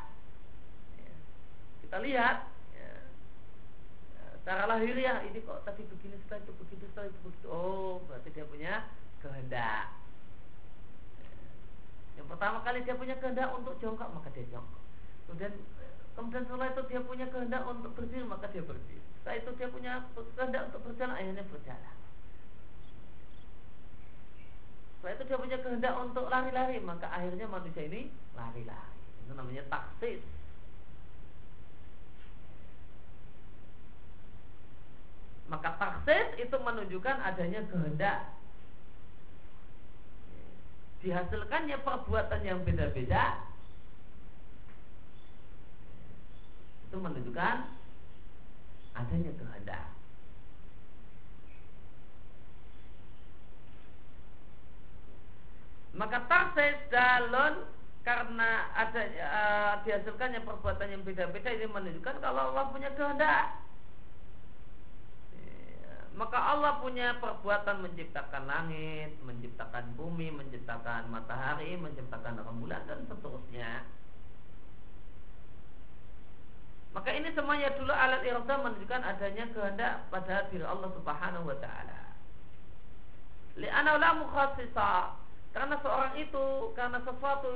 kita 1.87 2.03
lihat 2.03 2.51
ya, 2.75 2.91
secara 4.43 4.67
lahiriah 4.67 5.23
ini 5.31 5.39
kok 5.47 5.63
tadi 5.63 5.87
begini 5.87 6.19
setelah 6.27 6.43
itu 6.43 6.53
begitu 6.59 6.85
setelah 6.91 7.07
itu 7.07 7.21
begitu. 7.23 7.47
Oh, 7.47 8.03
berarti 8.11 8.35
dia 8.35 8.43
punya 8.51 8.91
kehendak. 9.23 9.87
Ya. 11.23 11.39
Yang 12.19 12.27
pertama 12.35 12.59
kali 12.67 12.83
dia 12.83 12.99
punya 12.99 13.15
kehendak 13.23 13.55
untuk 13.55 13.79
jongkok 13.79 14.11
maka 14.11 14.27
dia 14.35 14.43
jongkok 14.51 14.81
kemudian 15.31 15.55
kemudian 16.19 16.43
setelah 16.43 16.69
itu 16.75 16.83
dia 16.91 17.01
punya 17.07 17.27
kehendak 17.31 17.63
untuk 17.63 17.95
berdiri 17.95 18.27
maka 18.27 18.51
dia 18.51 18.67
berdiri 18.67 18.99
setelah 19.23 19.37
itu 19.39 19.51
dia 19.55 19.69
punya 19.71 19.93
kehendak 20.35 20.63
untuk 20.75 20.81
berjalan 20.91 21.15
akhirnya 21.15 21.45
berjalan 21.47 21.95
setelah 25.01 25.17
itu 25.17 25.25
dia 25.33 25.41
punya 25.41 25.59
kehendak 25.65 25.97
untuk 25.97 26.29
lari-lari 26.29 26.77
maka 26.85 27.09
akhirnya 27.09 27.49
manusia 27.49 27.89
ini 27.89 28.13
lari-lari. 28.37 29.01
Itu 29.25 29.33
namanya 29.33 29.65
taksis. 29.73 30.21
Maka 35.49 35.73
taksis 35.81 36.37
itu 36.37 36.53
menunjukkan 36.53 37.17
adanya 37.17 37.65
kehendak. 37.73 38.29
Dihasilkannya 41.01 41.81
perbuatan 41.81 42.45
yang 42.45 42.61
beda-beda. 42.61 43.41
Itu 46.93 47.01
menunjukkan 47.01 47.57
adanya 49.01 49.33
kehendak. 49.33 50.00
Maka 56.11 56.27
taksis 56.27 56.75
dalon 56.91 57.71
karena 58.03 58.67
ada 58.75 58.99
uh, 59.15 59.75
dihasilkannya 59.87 60.43
perbuatan 60.43 60.91
yang 60.91 61.07
beda-beda 61.07 61.55
ini 61.55 61.71
menunjukkan 61.71 62.19
kalau 62.19 62.51
Allah 62.51 62.67
punya 62.75 62.91
kehendak. 62.99 63.63
Iya, 65.39 66.11
maka 66.19 66.35
Allah 66.35 66.83
punya 66.83 67.15
perbuatan 67.23 67.87
menciptakan 67.87 68.43
langit, 68.51 69.23
menciptakan 69.23 69.95
bumi, 69.95 70.35
menciptakan 70.35 71.15
matahari, 71.15 71.79
menciptakan 71.79 72.43
rembulan 72.43 72.83
dan 72.91 73.07
seterusnya. 73.07 73.87
Maka 76.91 77.15
ini 77.15 77.31
semuanya 77.39 77.71
dulu 77.79 77.95
alat 77.95 78.27
irada 78.27 78.59
menunjukkan 78.59 79.03
adanya 79.15 79.47
kehendak 79.55 80.11
pada 80.11 80.51
diri 80.51 80.67
Allah 80.67 80.91
Subhanahu 80.91 81.47
wa 81.47 81.59
taala. 81.63 82.19
Li'anna 83.55 83.95
la 83.95 84.11
mukhassisa 84.19 85.20
karena 85.51 85.75
seorang 85.83 86.15
itu 86.15 86.47
karena 86.79 86.99
sesuatu 87.03 87.51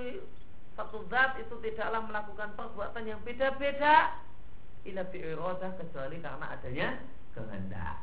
satu 0.74 0.98
zat 1.06 1.38
itu 1.38 1.54
tidaklah 1.62 2.02
melakukan 2.02 2.50
perbuatan 2.58 3.06
yang 3.06 3.20
beda-beda. 3.22 4.18
Ila 4.84 5.02
bi'irodah 5.08 5.78
kecuali 5.78 6.18
karena 6.18 6.46
adanya 6.50 6.88
kehendak. 7.32 8.02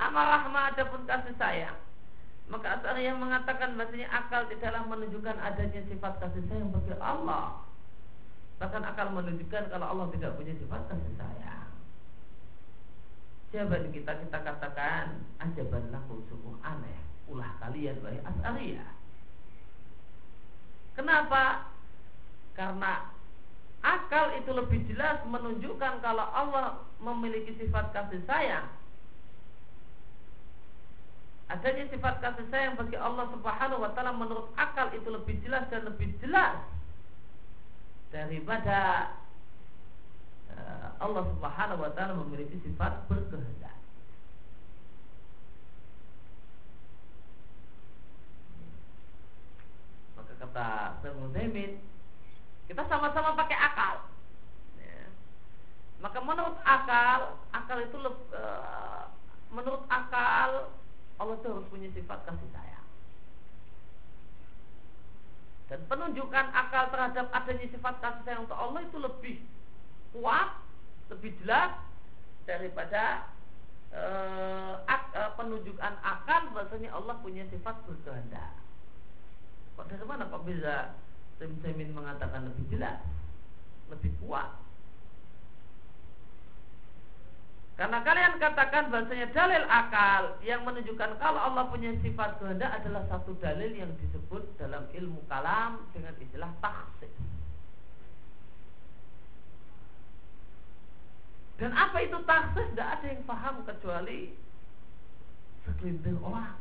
Amarah 0.00 0.48
adapun 0.48 1.04
kasih 1.04 1.36
sayang. 1.36 1.76
Maka 2.48 2.82
yang 2.98 3.20
mengatakan 3.20 3.78
bahasanya 3.78 4.10
akal 4.10 4.48
tidaklah 4.48 4.82
menunjukkan 4.88 5.36
adanya 5.38 5.84
sifat 5.86 6.18
kasih 6.24 6.42
sayang 6.48 6.72
bagi 6.72 6.96
Allah. 6.98 7.60
Bahkan 8.58 8.82
akal 8.82 9.12
menunjukkan 9.12 9.68
kalau 9.68 9.86
Allah 9.92 10.06
tidak 10.16 10.34
punya 10.40 10.56
sifat 10.56 10.82
kasih 10.88 11.12
sayang 11.20 11.59
Jawaban 13.50 13.90
kita 13.90 14.14
kita 14.14 14.38
katakan 14.46 15.26
Ajabanlah 15.42 16.02
sungguh 16.06 16.56
aneh. 16.62 16.98
Ulah 17.26 17.50
kalian 17.58 17.98
wahai 18.02 18.22
as'ariyah 18.22 18.90
Kenapa? 20.94 21.70
Karena 22.58 23.08
akal 23.80 24.36
itu 24.36 24.50
lebih 24.52 24.84
jelas 24.90 25.22
menunjukkan 25.24 26.04
kalau 26.04 26.26
Allah 26.28 26.84
memiliki 27.00 27.56
sifat 27.56 27.94
kasih 27.96 28.20
sayang. 28.28 28.68
Adanya 31.48 31.88
sifat 31.88 32.20
kasih 32.20 32.46
sayang 32.52 32.76
bagi 32.76 33.00
Allah 33.00 33.26
Subhanahu 33.32 33.80
wa 33.80 33.90
taala 33.96 34.12
menurut 34.12 34.52
akal 34.60 34.92
itu 34.92 35.08
lebih 35.08 35.40
jelas 35.40 35.64
dan 35.72 35.88
lebih 35.88 36.12
jelas 36.20 36.60
daripada 38.12 39.08
Allah 41.00 41.24
Subhanahu 41.32 41.80
wa 41.80 41.90
taala 41.96 42.12
memiliki 42.20 42.60
sifat 42.60 43.08
berkehendak. 43.08 43.76
Maka 50.20 50.32
kata 50.36 50.68
Syekh 51.00 51.80
kita 52.70 52.86
sama-sama 52.86 53.34
pakai 53.34 53.58
akal. 53.58 54.06
Ya. 54.78 55.10
Maka 55.98 56.18
menurut 56.22 56.54
akal, 56.62 57.40
akal 57.50 57.78
itu 57.82 57.98
uh, 58.30 59.10
menurut 59.50 59.82
akal 59.90 60.70
Allah 61.18 61.34
itu 61.34 61.48
harus 61.50 61.66
punya 61.66 61.90
sifat 61.90 62.22
kasih 62.28 62.48
sayang. 62.54 62.86
Dan 65.66 65.82
penunjukan 65.90 66.46
akal 66.54 66.94
terhadap 66.94 67.26
adanya 67.34 67.66
sifat 67.74 67.94
kasih 67.98 68.22
sayang 68.22 68.46
untuk 68.46 68.58
Allah 68.60 68.80
itu 68.86 68.96
lebih 69.02 69.36
kuat, 70.14 70.48
lebih 71.10 71.34
jelas 71.42 71.74
daripada 72.46 73.30
uh, 73.94 74.82
ak, 74.86 75.02
uh, 75.14 75.30
penunjukan 75.38 75.94
akal 76.02 76.42
bahasanya 76.54 76.90
Allah 76.94 77.14
punya 77.22 77.46
sifat 77.50 77.76
berkehendak. 77.86 78.54
Kok 79.78 79.86
dari 79.86 80.04
mana 80.06 80.28
kok 80.28 80.44
bisa 80.46 80.94
Semin 81.40 81.96
mengatakan 81.96 82.52
lebih 82.52 82.68
jelas, 82.68 83.00
lebih 83.88 84.12
kuat? 84.20 84.52
Karena 87.80 88.04
kalian 88.04 88.36
katakan 88.36 88.92
bahasanya 88.92 89.32
dalil 89.32 89.64
akal 89.64 90.36
yang 90.44 90.68
menunjukkan 90.68 91.16
kalau 91.16 91.40
Allah 91.40 91.64
punya 91.72 91.96
sifat 92.04 92.36
kehendak 92.36 92.76
adalah 92.76 93.08
satu 93.08 93.32
dalil 93.40 93.72
yang 93.72 93.88
disebut 94.04 94.44
dalam 94.60 94.84
ilmu 94.92 95.24
kalam 95.32 95.80
dengan 95.96 96.12
istilah 96.20 96.52
taksis. 96.60 97.08
Dan 101.60 101.76
apa 101.76 102.00
itu 102.00 102.16
taksis? 102.24 102.72
Tidak 102.72 102.88
ada 102.88 103.04
yang 103.04 103.22
paham 103.28 103.60
kecuali 103.68 104.32
segelintir 105.68 106.16
orang. 106.24 106.56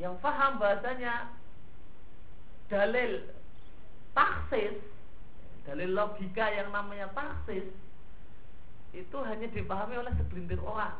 Yang 0.00 0.14
paham 0.24 0.52
bahasanya 0.56 1.28
dalil 2.68 3.24
taksis 4.12 4.76
dalil 5.64 5.90
logika 5.92 6.48
yang 6.52 6.68
namanya 6.72 7.08
taksis 7.16 7.64
itu 8.92 9.16
hanya 9.24 9.48
dipahami 9.52 10.00
oleh 10.00 10.12
segelintir 10.16 10.60
orang 10.60 10.96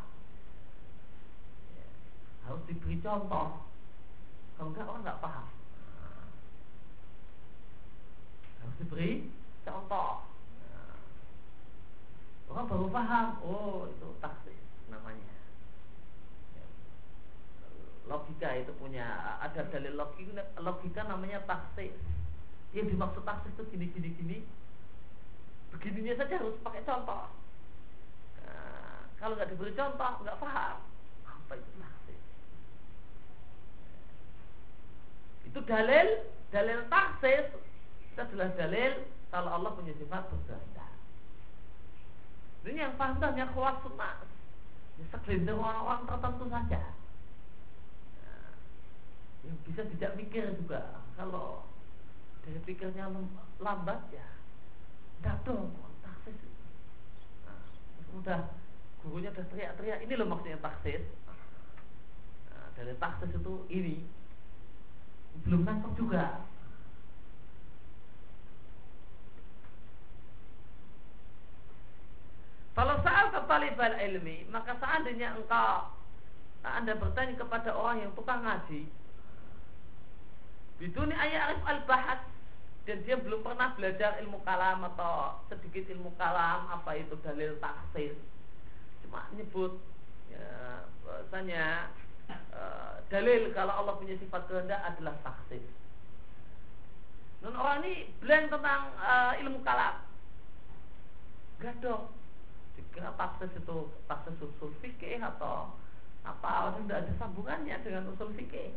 harus 2.48 2.62
diberi 2.64 2.96
contoh 3.04 3.64
kalau 4.56 4.68
enggak 4.72 4.88
orang 4.88 5.02
enggak 5.04 5.20
paham 5.20 5.46
harus 8.68 8.84
diberi 8.84 9.24
contoh. 9.64 10.20
Orang 12.52 12.68
baru 12.68 12.86
paham. 12.92 13.40
Oh 13.40 13.88
itu 13.88 14.08
taksis 14.20 14.60
namanya. 14.92 15.32
Logika 18.04 18.48
itu 18.60 18.72
punya 18.76 19.40
ada 19.40 19.64
dalil 19.72 19.96
logika 19.96 20.44
logika 20.60 21.00
namanya 21.08 21.40
taksis. 21.48 21.96
Yang 22.76 22.92
dimaksud 22.92 23.24
taksis 23.24 23.56
itu 23.56 23.64
gini 23.72 23.88
gini 23.96 24.08
gini. 24.20 24.38
Begininya 25.72 26.20
saja 26.20 26.36
harus 26.36 26.60
pakai 26.60 26.84
contoh. 26.84 27.32
Nah, 28.44 29.00
kalau 29.16 29.32
nggak 29.32 29.48
diberi 29.48 29.72
contoh 29.72 30.12
nggak 30.24 30.40
paham. 30.40 30.76
Apa 31.24 31.52
itu 31.56 31.70
taksis? 31.80 32.20
Itu 35.48 35.60
dalil 35.64 36.08
dalil 36.52 36.80
taksis 36.88 37.48
itu 38.18 38.34
adalah 38.34 38.50
dalil 38.58 38.92
kalau 39.30 39.50
Allah 39.54 39.70
punya 39.78 39.94
sifat 39.94 40.26
berkehendak 40.26 40.88
ini 42.66 42.84
yang 42.84 42.98
paham 42.98 43.16
hanya 43.22 43.46
kuat 43.54 43.80
sunnah. 43.80 44.18
Segelintir 44.98 45.54
orang-orang 45.54 46.10
tertentu 46.10 46.44
saja. 46.50 46.82
Nah, 48.26 48.50
yang 49.46 49.56
bisa 49.62 49.86
tidak 49.94 50.18
mikir 50.18 50.52
juga. 50.58 51.00
Kalau 51.14 51.62
dari 52.42 52.58
pikirnya 52.66 53.06
lambat 53.62 54.00
ya 54.10 54.26
tidak 55.18 55.36
dong 55.46 55.70
taksis. 56.02 56.34
Nah, 57.46 57.62
udah 58.18 58.40
gurunya 59.06 59.30
udah 59.30 59.46
teriak-teriak 59.54 60.02
ini 60.02 60.14
loh 60.18 60.26
maksudnya 60.26 60.58
taksis. 60.58 61.06
Nah, 62.50 62.68
dari 62.74 62.92
taksis 62.98 63.30
itu 63.32 63.54
ini. 63.70 64.02
Belum 65.46 65.62
nangkep 65.62 65.94
juga 65.94 66.42
Kalau 72.78 72.94
saat 73.02 73.34
talibal 73.34 73.90
ilmi, 73.98 74.46
maka 74.54 74.78
seandainya 74.78 75.34
engkau 75.34 75.90
anda 76.62 76.94
bertanya 76.94 77.34
kepada 77.34 77.74
orang 77.74 78.06
yang 78.06 78.12
tukang 78.14 78.46
ngaji, 78.46 78.86
Biduni 80.78 81.10
ayat 81.10 81.58
al-bahas 81.66 82.22
dan 82.86 83.02
dia 83.02 83.18
belum 83.18 83.42
pernah 83.42 83.74
belajar 83.74 84.14
ilmu 84.22 84.38
kalam 84.46 84.86
atau 84.94 85.42
sedikit 85.50 85.90
ilmu 85.90 86.14
kalam 86.14 86.70
apa 86.70 86.94
itu 86.94 87.18
dalil 87.20 87.58
taksis 87.58 88.14
cuma 89.02 89.26
nyebut 89.34 89.76
ya, 90.30 90.48
bahasanya 91.02 91.90
uh, 92.54 93.02
dalil 93.10 93.50
kalau 93.58 93.74
Allah 93.74 93.98
punya 93.98 94.14
sifat 94.22 94.46
kehendak 94.46 94.80
adalah 94.86 95.18
taksis 95.26 95.66
dan 97.42 97.52
orang 97.58 97.82
ini 97.82 98.06
blank 98.22 98.50
tentang 98.50 98.82
uh, 98.98 99.34
ilmu 99.42 99.58
kalam. 99.66 99.98
Gak 101.58 101.74
dong 101.82 102.06
dikira 102.78 103.10
taksis 103.18 103.50
itu 103.58 103.90
taksis 104.06 104.38
usul 104.38 104.70
fikih 104.78 105.18
atau 105.18 105.74
apa 106.22 106.78
tidak 106.78 107.02
ada 107.02 107.12
sambungannya 107.18 107.74
dengan 107.82 108.06
usul 108.14 108.30
fikih. 108.38 108.70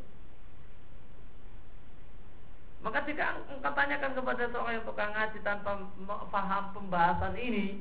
Maka 2.82 3.06
jika 3.06 3.46
engkau 3.46 3.78
tanyakan 3.78 4.18
kepada 4.18 4.50
seorang 4.50 4.74
yang 4.82 4.86
tukang 4.90 5.14
ngaji 5.14 5.38
tanpa 5.46 5.86
paham 6.34 6.64
pembahasan 6.74 7.38
ini 7.38 7.78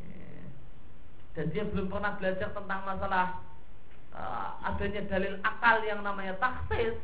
ya, 0.00 0.44
dan 1.36 1.46
dia 1.52 1.68
belum 1.68 1.92
pernah 1.92 2.16
belajar 2.16 2.48
tentang 2.56 2.80
masalah 2.88 3.44
uh, 4.16 4.56
adanya 4.64 5.04
dalil 5.12 5.36
akal 5.44 5.76
yang 5.84 6.00
namanya 6.00 6.40
taksis 6.40 6.96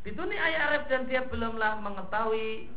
itu 0.00 0.20
nih 0.20 0.40
ayat 0.40 0.60
Arab 0.70 0.82
dan 0.88 1.02
dia 1.08 1.22
belumlah 1.28 1.80
mengetahui 1.84 2.72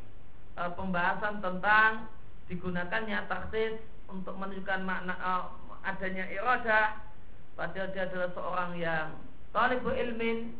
uh, 0.59 0.71
pembahasan 0.75 1.39
tentang 1.39 2.11
digunakannya 2.51 3.23
taksis 3.31 3.79
untuk 4.11 4.35
menunjukkan 4.35 4.83
makna 4.83 5.15
uh, 5.23 5.47
adanya 5.87 6.27
iradah 6.27 7.13
Padahal 7.53 7.93
dia 7.93 8.09
adalah 8.09 8.29
seorang 8.33 8.71
yang 8.81 9.07
talibu 9.53 9.93
ilmin, 9.93 10.57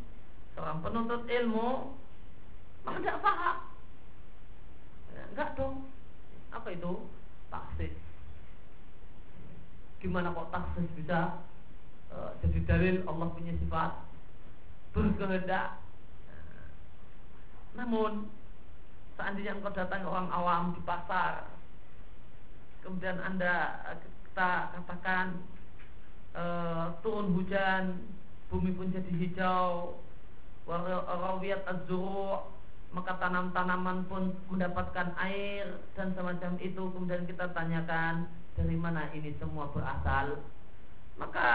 seorang 0.54 0.78
penuntut 0.78 1.26
ilmu, 1.26 1.90
maka 2.86 2.98
tidak 3.02 3.18
paham. 3.18 3.56
Ya, 5.10 5.22
enggak 5.34 5.48
dong. 5.58 5.90
Apa 6.54 6.68
itu? 6.70 6.92
Taksis. 7.50 7.94
Gimana 9.98 10.30
kok 10.30 10.54
taksis 10.54 10.86
bisa 10.94 11.42
uh, 12.14 12.30
jadi 12.46 12.58
dalil 12.62 12.96
Allah 13.10 13.28
punya 13.34 13.52
sifat 13.58 13.90
berkehendak? 14.94 15.82
Namun 17.74 18.30
seandainya 19.18 19.58
engkau 19.58 19.74
datang 19.74 20.06
orang 20.06 20.30
awam 20.30 20.62
di 20.74 20.80
pasar, 20.86 21.46
kemudian 22.82 23.18
anda 23.22 23.82
kita 24.30 24.74
katakan 24.78 25.42
e, 26.34 26.42
turun 27.02 27.34
hujan, 27.34 28.02
bumi 28.50 28.74
pun 28.74 28.90
jadi 28.94 29.12
hijau, 29.14 29.98
warawiyat 30.66 31.66
azuru, 31.66 32.46
maka 32.94 33.18
tanam-tanaman 33.18 34.06
pun 34.06 34.34
mendapatkan 34.50 35.10
air 35.18 35.82
dan 35.98 36.14
semacam 36.14 36.54
itu. 36.62 36.82
Kemudian 36.94 37.26
kita 37.26 37.50
tanyakan 37.50 38.30
dari 38.54 38.78
mana 38.78 39.10
ini 39.10 39.34
semua 39.42 39.66
berasal, 39.74 40.38
maka 41.18 41.50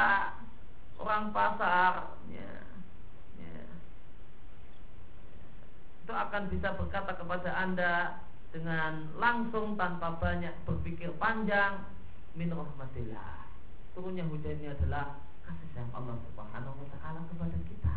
orang 0.99 1.31
pasar 1.31 2.19
ya, 2.27 2.68
itu 6.09 6.17
akan 6.17 6.49
bisa 6.49 6.73
berkata 6.73 7.13
kepada 7.13 7.53
anda 7.53 8.17
dengan 8.49 9.13
langsung 9.21 9.77
tanpa 9.77 10.17
banyak 10.17 10.49
berpikir 10.65 11.13
panjang 11.21 11.85
min 12.33 12.49
rahmatillah. 12.49 13.45
Turunnya 13.93 14.25
hujannya 14.25 14.73
adalah 14.73 15.21
kasih 15.45 15.69
sayang 15.77 15.93
Allah 15.93 16.17
Subhanahu 16.25 16.81
wa 16.81 16.87
taala 16.97 17.21
kepada 17.29 17.57
kita. 17.61 17.95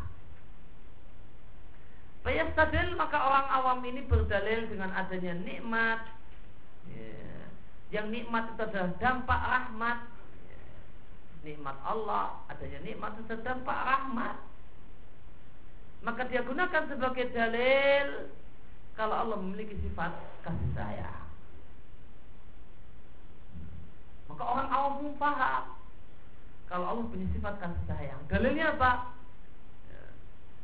Fayastadil 2.20 3.00
maka 3.00 3.16
orang 3.16 3.48
awam 3.48 3.80
ini 3.88 4.04
berdalil 4.04 4.68
dengan 4.68 4.92
adanya 4.92 5.32
nikmat. 5.32 6.12
Ya, 6.92 7.48
yang 7.96 8.12
nikmat 8.12 8.52
itu 8.52 8.60
adalah 8.60 8.92
dampak 9.00 9.40
rahmat. 9.40 9.98
Ya, 10.52 10.60
nikmat 11.48 11.80
Allah 11.80 12.44
adanya 12.52 12.84
nikmat 12.84 13.16
itu 13.24 13.32
adalah 13.32 13.56
dampak 13.56 13.78
rahmat 13.88 14.36
maka 16.02 16.26
dia 16.26 16.42
gunakan 16.42 16.82
sebagai 16.90 17.30
dalil 17.30 18.30
kalau 18.98 19.14
Allah 19.16 19.38
memiliki 19.38 19.78
sifat 19.80 20.12
kasih 20.42 20.70
sayang 20.74 21.26
maka 24.28 24.42
orang 24.42 24.68
awam 24.72 24.92
pun 25.00 25.14
paham 25.16 25.82
kalau 26.72 26.88
Allah 26.88 27.04
punya 27.04 27.28
sifat 27.36 27.60
kasih 27.60 27.84
sayang. 27.84 28.16
Dalilnya 28.32 28.72
apa? 28.72 29.12
Ya, 29.92 30.02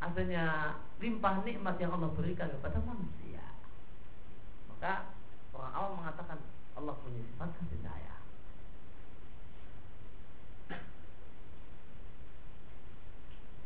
adanya 0.00 0.44
limpah 1.04 1.44
nikmat 1.44 1.76
yang 1.76 1.92
Allah 1.92 2.08
berikan 2.16 2.48
kepada 2.48 2.80
manusia. 2.80 3.44
Maka 4.72 5.12
orang 5.52 5.72
awam 5.76 5.92
mengatakan 6.00 6.40
Allah 6.80 6.96
punya 7.04 7.20
sifat 7.28 7.52
kasih 7.60 7.84
sayang. 7.84 8.17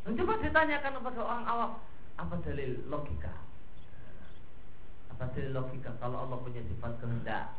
Dan 0.02 0.18
coba 0.18 0.42
ditanyakan 0.42 0.92
kepada 0.98 1.20
orang 1.22 1.44
awam 1.46 1.72
apa 2.18 2.34
dalil 2.44 2.84
logika? 2.86 3.32
Apa 5.14 5.32
dalil 5.32 5.52
logika 5.56 5.90
kalau 6.02 6.26
Allah 6.28 6.38
punya 6.42 6.60
sifat 6.66 6.92
kehendak? 7.00 7.56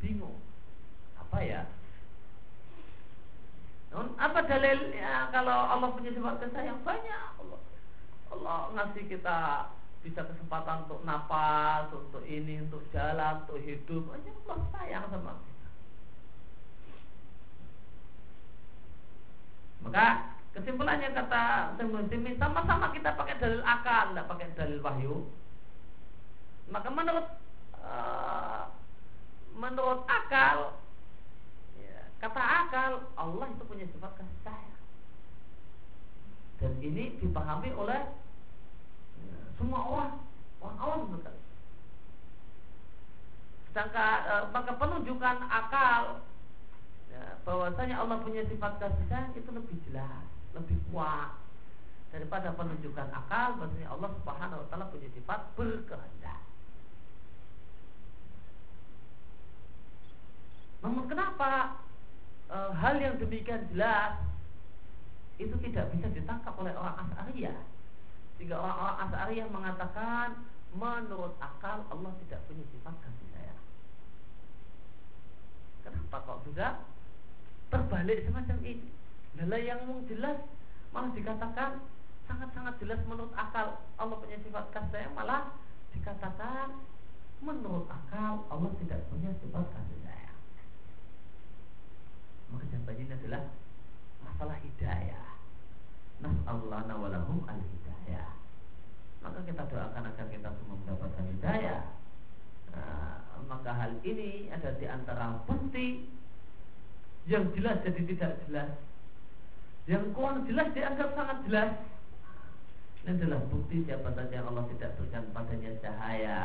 Bingung. 0.00 0.40
Apa 1.20 1.38
ya? 1.44 1.62
apa 3.90 4.46
dalilnya 4.46 5.34
kalau 5.34 5.66
Allah 5.66 5.90
punya 5.90 6.14
sifat 6.14 6.38
kasih 6.38 6.62
yang 6.62 6.78
banyak 6.86 7.26
Allah 7.42 7.58
Allah 8.30 8.58
ngasih 8.78 9.10
kita 9.10 9.66
bisa 10.00 10.24
kesempatan 10.24 10.88
untuk 10.88 11.02
nafas, 11.04 11.92
untuk 11.92 12.24
ini, 12.24 12.64
untuk 12.64 12.80
jalan, 12.88 13.44
untuk 13.44 13.60
hidup. 13.60 14.08
Hanya 14.14 14.32
Allah 14.32 14.58
sayang 14.72 15.04
sama 15.12 15.32
kita. 15.44 15.68
Maka 19.84 20.06
kesimpulannya 20.50 21.14
kata 21.14 21.76
Semi 21.78 22.32
sama-sama 22.36 22.90
kita 22.90 23.14
pakai 23.14 23.38
dalil 23.38 23.62
akal, 23.62 24.10
tidak 24.10 24.28
pakai 24.28 24.46
dalil 24.58 24.78
wahyu. 24.82 25.16
Maka 26.70 26.88
menurut 26.90 27.26
uh, 27.78 28.70
menurut 29.54 30.06
akal 30.06 30.80
Kata 32.20 32.36
akal, 32.36 32.92
Allah 33.16 33.48
itu 33.48 33.64
punya 33.64 33.88
sifat 33.88 34.12
kasih 34.20 34.38
sayang. 34.44 34.80
Dan 36.60 36.72
ini 36.84 37.16
dipahami 37.16 37.72
oleh 37.72 38.12
ya, 39.24 39.40
semua 39.56 39.80
orang, 39.88 40.20
orang 40.60 40.76
awam 40.84 41.00
bukan. 41.16 41.36
Sedangkan 43.72 44.18
e, 44.28 44.34
maka 44.52 44.72
penunjukan 44.76 45.36
akal 45.48 46.20
ya, 47.08 47.40
bahwasanya 47.48 48.04
Allah 48.04 48.20
punya 48.20 48.44
sifat 48.52 48.76
kasih 48.76 49.06
sayang 49.08 49.32
itu 49.32 49.48
lebih 49.48 49.80
jelas, 49.88 50.28
lebih 50.56 50.78
kuat 50.90 51.36
daripada 52.10 52.50
penunjukan 52.58 53.08
akal 53.14 53.54
bahwasanya 53.58 53.88
Allah 53.94 54.10
Subhanahu 54.18 54.60
wa 54.62 54.66
taala 54.66 54.86
punya 54.90 55.08
sifat 55.14 55.40
berkehendak. 55.54 56.42
Namun 60.80 61.06
kenapa 61.06 61.78
e, 62.50 62.58
hal 62.74 62.94
yang 62.98 63.14
demikian 63.20 63.68
jelas 63.70 64.18
itu 65.38 65.54
tidak 65.70 65.86
bisa 65.94 66.08
ditangkap 66.10 66.52
oleh 66.58 66.74
orang 66.74 66.98
As'ariyah. 67.06 67.60
Sehingga 68.36 68.58
orang-orang 68.58 68.96
As'ariyah 69.06 69.48
mengatakan 69.48 70.28
menurut 70.74 71.38
akal 71.38 71.86
Allah 71.88 72.12
tidak 72.26 72.40
punya 72.50 72.64
sifat 72.74 72.94
kasih 73.06 73.28
sayang. 73.38 73.62
Kenapa 75.86 76.16
kok 76.26 76.42
bisa 76.48 76.66
terbalik 77.70 78.18
semacam 78.26 78.58
ini? 78.66 78.88
Lala 79.38 79.58
yang 79.62 79.82
jelas 80.10 80.38
malah 80.90 81.10
dikatakan 81.14 81.78
sangat-sangat 82.26 82.74
jelas 82.82 83.00
menurut 83.06 83.30
akal 83.38 83.78
Allah 83.94 84.16
punya 84.18 84.38
sifat 84.42 84.70
kasih 84.74 85.06
malah 85.14 85.54
dikatakan 85.94 86.82
menurut 87.38 87.86
akal 87.86 88.42
Allah 88.50 88.70
tidak 88.82 89.06
punya 89.06 89.30
sifat 89.38 89.66
kasih 89.70 89.98
sayang 90.02 90.38
maka 92.50 92.64
jawabannya 92.74 93.14
adalah 93.14 93.42
masalah 94.26 94.58
hidayah. 94.58 95.26
Nas'allahu 96.20 96.98
walahum 97.00 97.38
al 97.46 97.62
hidayah 97.62 98.40
maka 99.20 99.38
kita 99.44 99.62
doakan 99.68 100.04
agar 100.10 100.26
kita 100.32 100.48
semua 100.48 100.76
mendapatkan 100.80 101.24
hidayah. 101.36 101.82
Nah, 102.72 103.20
maka 103.44 103.70
hal 103.74 103.92
ini 104.06 104.48
ada 104.48 104.72
di 104.78 104.86
antara 104.88 105.42
bukti 105.44 106.06
yang 107.28 107.50
jelas 107.52 107.82
jadi 107.84 108.00
tidak 108.14 108.32
jelas 108.48 108.70
yang 109.88 110.12
kurang 110.12 110.44
jelas 110.44 110.68
dianggap 110.76 111.16
sangat 111.16 111.38
jelas. 111.48 111.70
Ini 113.00 113.16
adalah 113.16 113.40
bukti 113.48 113.80
siapa 113.88 114.12
saja 114.12 114.28
yang 114.28 114.52
Allah 114.52 114.68
tidak 114.76 114.92
berikan 115.00 115.24
padanya 115.32 115.72
cahaya. 115.80 116.38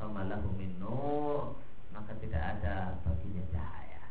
Famalahu 0.00 0.48
min 0.56 0.72
Maka 1.92 2.12
tidak 2.24 2.40
ada 2.40 2.96
baginya 3.04 3.44
cahaya. 3.52 4.02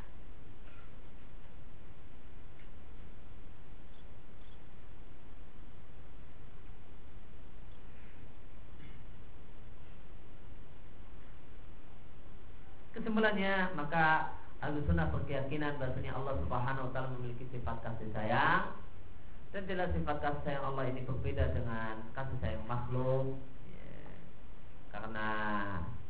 Kesimpulannya 12.94 13.74
maka 13.74 14.38
Ahlu 14.62 14.78
Sunnah 14.86 15.10
berkeyakinan 15.10 15.82
bahasanya 15.82 16.14
Allah 16.14 16.38
Subhanahu 16.38 16.86
Wa 16.90 16.92
Taala 16.94 17.10
memiliki 17.18 17.50
sifat 17.50 17.82
kasih 17.82 18.14
sayang. 18.14 18.78
Dan 19.50 19.66
jelas 19.66 19.90
sifat 19.92 20.18
kasih 20.22 20.42
sayang 20.46 20.64
Allah 20.70 20.86
ini 20.86 21.02
berbeda 21.02 21.50
dengan 21.50 22.06
kasih 22.14 22.38
sayang 22.46 22.66
makhluk. 22.70 23.42
Ya, 23.66 23.94
karena 24.94 25.28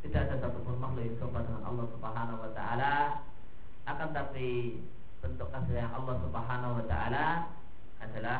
tidak 0.03 0.21
ada 0.27 0.35
satupun 0.43 0.83
makhluk 0.83 1.03
yang 1.07 1.15
serupa 1.15 1.47
dengan 1.47 1.63
Allah 1.63 1.85
Subhanahu 1.95 2.43
Wa 2.43 2.51
Taala. 2.51 2.95
Akan 3.87 4.09
tapi 4.11 4.83
bentuk 5.23 5.47
kasih 5.47 5.71
sayang 5.71 5.95
Allah 5.95 6.15
Subhanahu 6.19 6.73
Wa 6.83 6.85
Taala 6.91 7.25
adalah 8.03 8.39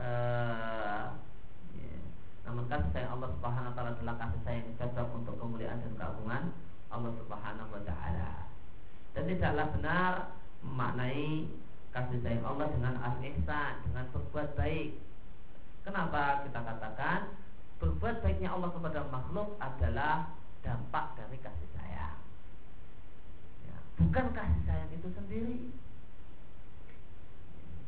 uh, 0.00 1.02
ya, 1.76 1.96
namun 2.48 2.64
kasih 2.72 2.88
sayang 2.96 3.20
Allah 3.20 3.28
Subhanahu 3.36 3.68
Wa 3.68 3.76
Taala 3.76 3.90
adalah 4.00 4.16
kasih 4.16 4.40
sayang 4.48 4.64
yang 4.64 4.76
cocok 4.80 5.08
untuk 5.12 5.34
kemuliaan 5.36 5.84
dan 5.84 5.92
keagungan 5.92 6.44
Allah 6.90 7.12
Subhanahu 7.18 7.70
wa 7.76 7.82
taala. 7.82 8.30
Dan 9.16 9.32
tidaklah 9.32 9.72
benar 9.72 10.12
memaknai 10.60 11.48
kasih 11.96 12.20
sayang 12.20 12.44
Allah 12.44 12.68
dengan 12.68 12.94
al-ihsan, 13.00 13.72
dengan 13.88 14.04
berbuat 14.12 14.52
baik. 14.60 15.00
Kenapa 15.88 16.44
kita 16.44 16.60
katakan 16.60 17.32
berbuat 17.80 18.20
baiknya 18.20 18.52
Allah 18.52 18.68
kepada 18.76 19.08
makhluk 19.08 19.56
adalah 19.56 20.36
dampak 20.60 21.16
dari 21.16 21.40
kasih 21.40 21.68
sayang. 21.72 22.20
Ya, 23.64 23.76
bukan 24.04 24.26
kasih 24.36 24.62
sayang 24.68 24.90
itu 24.92 25.08
sendiri. 25.16 25.58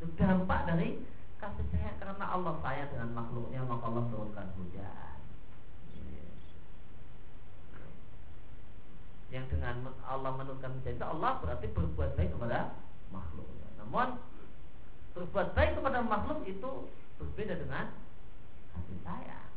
Itu 0.01 0.05
dampak 0.17 0.65
dari 0.65 1.05
kasih 1.37 1.65
sayang 1.69 1.97
karena 2.01 2.25
Allah 2.25 2.57
sayang 2.65 2.89
dengan 2.89 3.13
makhluknya 3.13 3.61
maka 3.69 3.85
Allah 3.85 4.03
turunkan 4.09 4.47
hujan. 4.57 5.18
Yang 9.29 9.45
dengan 9.45 9.93
Allah 10.01 10.31
menurunkan 10.33 10.81
itu 10.81 11.05
Allah 11.05 11.37
berarti 11.37 11.69
berbuat 11.69 12.17
baik 12.17 12.33
kepada 12.33 12.73
makhluknya. 13.13 13.69
Namun 13.77 14.17
berbuat 15.13 15.53
baik 15.53 15.77
kepada 15.77 15.99
makhluk 16.01 16.41
itu 16.49 16.69
berbeda 17.21 17.53
dengan 17.61 17.93
kasih 18.73 18.97
sayang. 19.05 19.47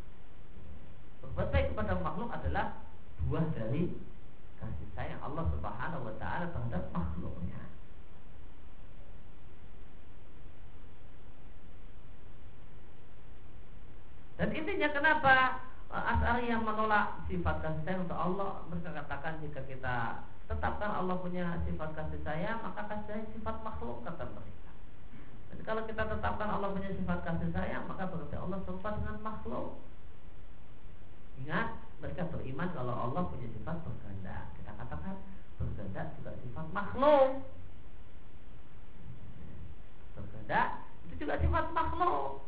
berbuat 1.22 1.48
baik 1.54 1.66
kepada 1.72 1.96
makhluk 2.02 2.28
adalah 2.34 2.82
buah 3.24 3.46
dari 3.56 3.96
kasih 4.60 4.88
sayang 4.92 5.20
Allah 5.24 5.48
Subhanahu 5.54 6.04
wa 6.04 6.14
taala 6.20 6.50
terhadap 6.52 6.84
makhluknya. 6.92 7.62
Dan 14.36 14.48
intinya 14.58 14.88
kenapa 14.90 15.34
As'ari 15.92 16.48
yang 16.48 16.64
menolak 16.64 17.20
sifat 17.28 17.60
kasih 17.60 17.84
sayang 17.84 18.08
untuk 18.08 18.16
Allah 18.16 18.64
Mereka 18.72 18.96
katakan 18.96 19.44
jika 19.44 19.60
kita 19.68 20.24
tetapkan 20.48 20.88
Allah 20.88 21.20
punya 21.20 21.60
sifat 21.68 21.92
kasih 21.92 22.20
sayang 22.24 22.64
Maka 22.64 22.88
kasih 22.88 23.06
sayang 23.12 23.28
sifat 23.36 23.56
makhluk 23.60 24.00
kata 24.00 24.24
mereka. 24.32 24.72
Jadi 25.52 25.62
kalau 25.68 25.82
kita 25.84 26.02
tetapkan 26.08 26.48
Allah 26.48 26.72
punya 26.72 26.90
sifat 26.96 27.18
kasih 27.20 27.50
sayang 27.52 27.84
Maka 27.84 28.08
berarti 28.08 28.36
Allah 28.40 28.58
serupa 28.64 28.88
dengan 28.96 29.16
makhluk. 29.20 29.84
Ingat 31.44 31.68
mereka 32.00 32.22
beriman 32.32 32.68
kalau 32.72 32.94
Allah 32.96 33.22
punya 33.28 33.48
sifat 33.52 33.76
berkehendak. 33.84 34.44
Kita 34.56 34.72
katakan 34.72 35.14
berkehendak 35.60 36.06
juga 36.16 36.32
sifat 36.40 36.66
makhluk. 36.72 37.28
Berkehendak 40.16 40.68
itu 41.04 41.14
juga 41.20 41.36
sifat 41.36 41.66
makhluk 41.76 42.40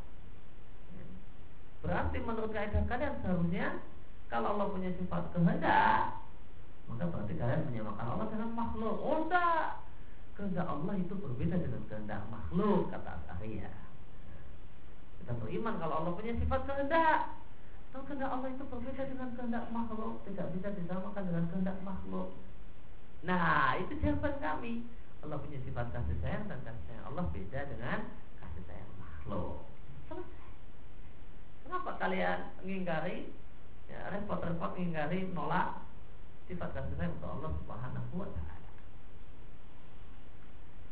Berarti 1.85 2.17
menurut 2.25 2.51
kaidah 2.57 2.81
kalian 2.89 3.15
seharusnya 3.21 3.67
kalau 4.33 4.57
Allah 4.57 4.73
punya 4.73 4.91
sifat 4.97 5.31
kehendak, 5.37 6.17
maka 6.89 7.05
berarti 7.13 7.35
kalian 7.37 7.69
menyamakan 7.69 8.07
Allah 8.09 8.27
dengan 8.33 8.51
makhluk. 8.57 8.97
Oh 9.05 9.29
enggak. 9.29 9.85
Kehendak 10.35 10.67
Allah 10.67 10.95
itu 10.99 11.15
berbeda 11.15 11.57
dengan 11.61 11.83
kehendak 11.87 12.25
makhluk 12.33 12.89
kata 12.91 13.21
Asharia. 13.21 13.71
Kita 15.23 15.33
beriman 15.39 15.77
kalau 15.77 15.95
Allah 16.03 16.13
punya 16.17 16.33
sifat 16.41 16.61
kehendak. 16.65 17.21
Kalau 17.93 18.05
kehendak 18.09 18.31
Allah 18.33 18.49
itu 18.51 18.65
berbeda 18.67 19.03
dengan 19.07 19.29
kehendak 19.39 19.65
makhluk, 19.71 20.25
tidak 20.27 20.51
bisa 20.57 20.69
disamakan 20.75 21.23
dengan 21.31 21.45
kehendak 21.53 21.79
makhluk. 21.85 22.35
Nah, 23.23 23.79
itu 23.79 23.93
jawaban 24.03 24.35
kami. 24.43 24.83
Allah 25.23 25.39
punya 25.41 25.61
sifat 25.63 25.89
kasih 25.95 26.17
sayang 26.21 26.45
dan 26.51 26.59
kasih 26.65 26.85
sayang 26.91 27.05
Allah 27.09 27.25
beda 27.31 27.61
dengan 27.71 27.99
kasih 28.43 28.63
sayang 28.67 28.91
makhluk. 28.99 29.65
Selesai. 30.11 30.44
Kenapa 31.65 31.97
kalian 31.97 32.39
mengingkari? 32.61 33.33
Ya, 33.89 34.13
repot-repot 34.13 34.77
mengingkari 34.77 35.33
nolak 35.33 35.85
sifat 36.45 36.77
kasih 36.77 36.95
sayang 37.01 37.17
untuk 37.17 37.31
Allah 37.41 37.51
Subhanahu 37.57 38.13
wa 38.21 38.29
taala. 38.29 38.69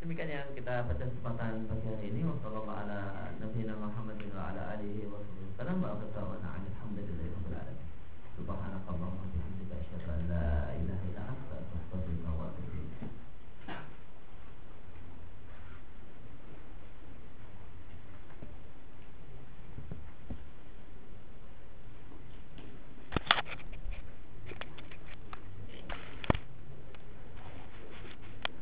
Demikian 0.00 0.32
yang 0.32 0.48
kita 0.56 0.88
baca 0.88 0.98
kesempatan 0.98 1.68
pagi 1.68 1.86
hari 1.86 2.08
ini. 2.10 2.24
Ala 2.24 3.00
nabiyina 3.36 3.76
Muhammadin 3.76 4.32
wa 4.32 4.50
ala 4.50 4.74
alihi 4.74 5.06
wa 5.12 5.20
sallam. 5.60 5.78
Wa 5.84 5.92
alhamdulillahi 5.92 7.30
rabbil 7.36 7.54
alamin. 7.54 7.88
Subhanakallahumma 8.34 9.22
wa 9.22 9.28
bihamdika 9.28 9.76
asyhadu 9.76 10.08
an 10.08 10.20
la 10.32 10.72
ilaha 10.72 11.11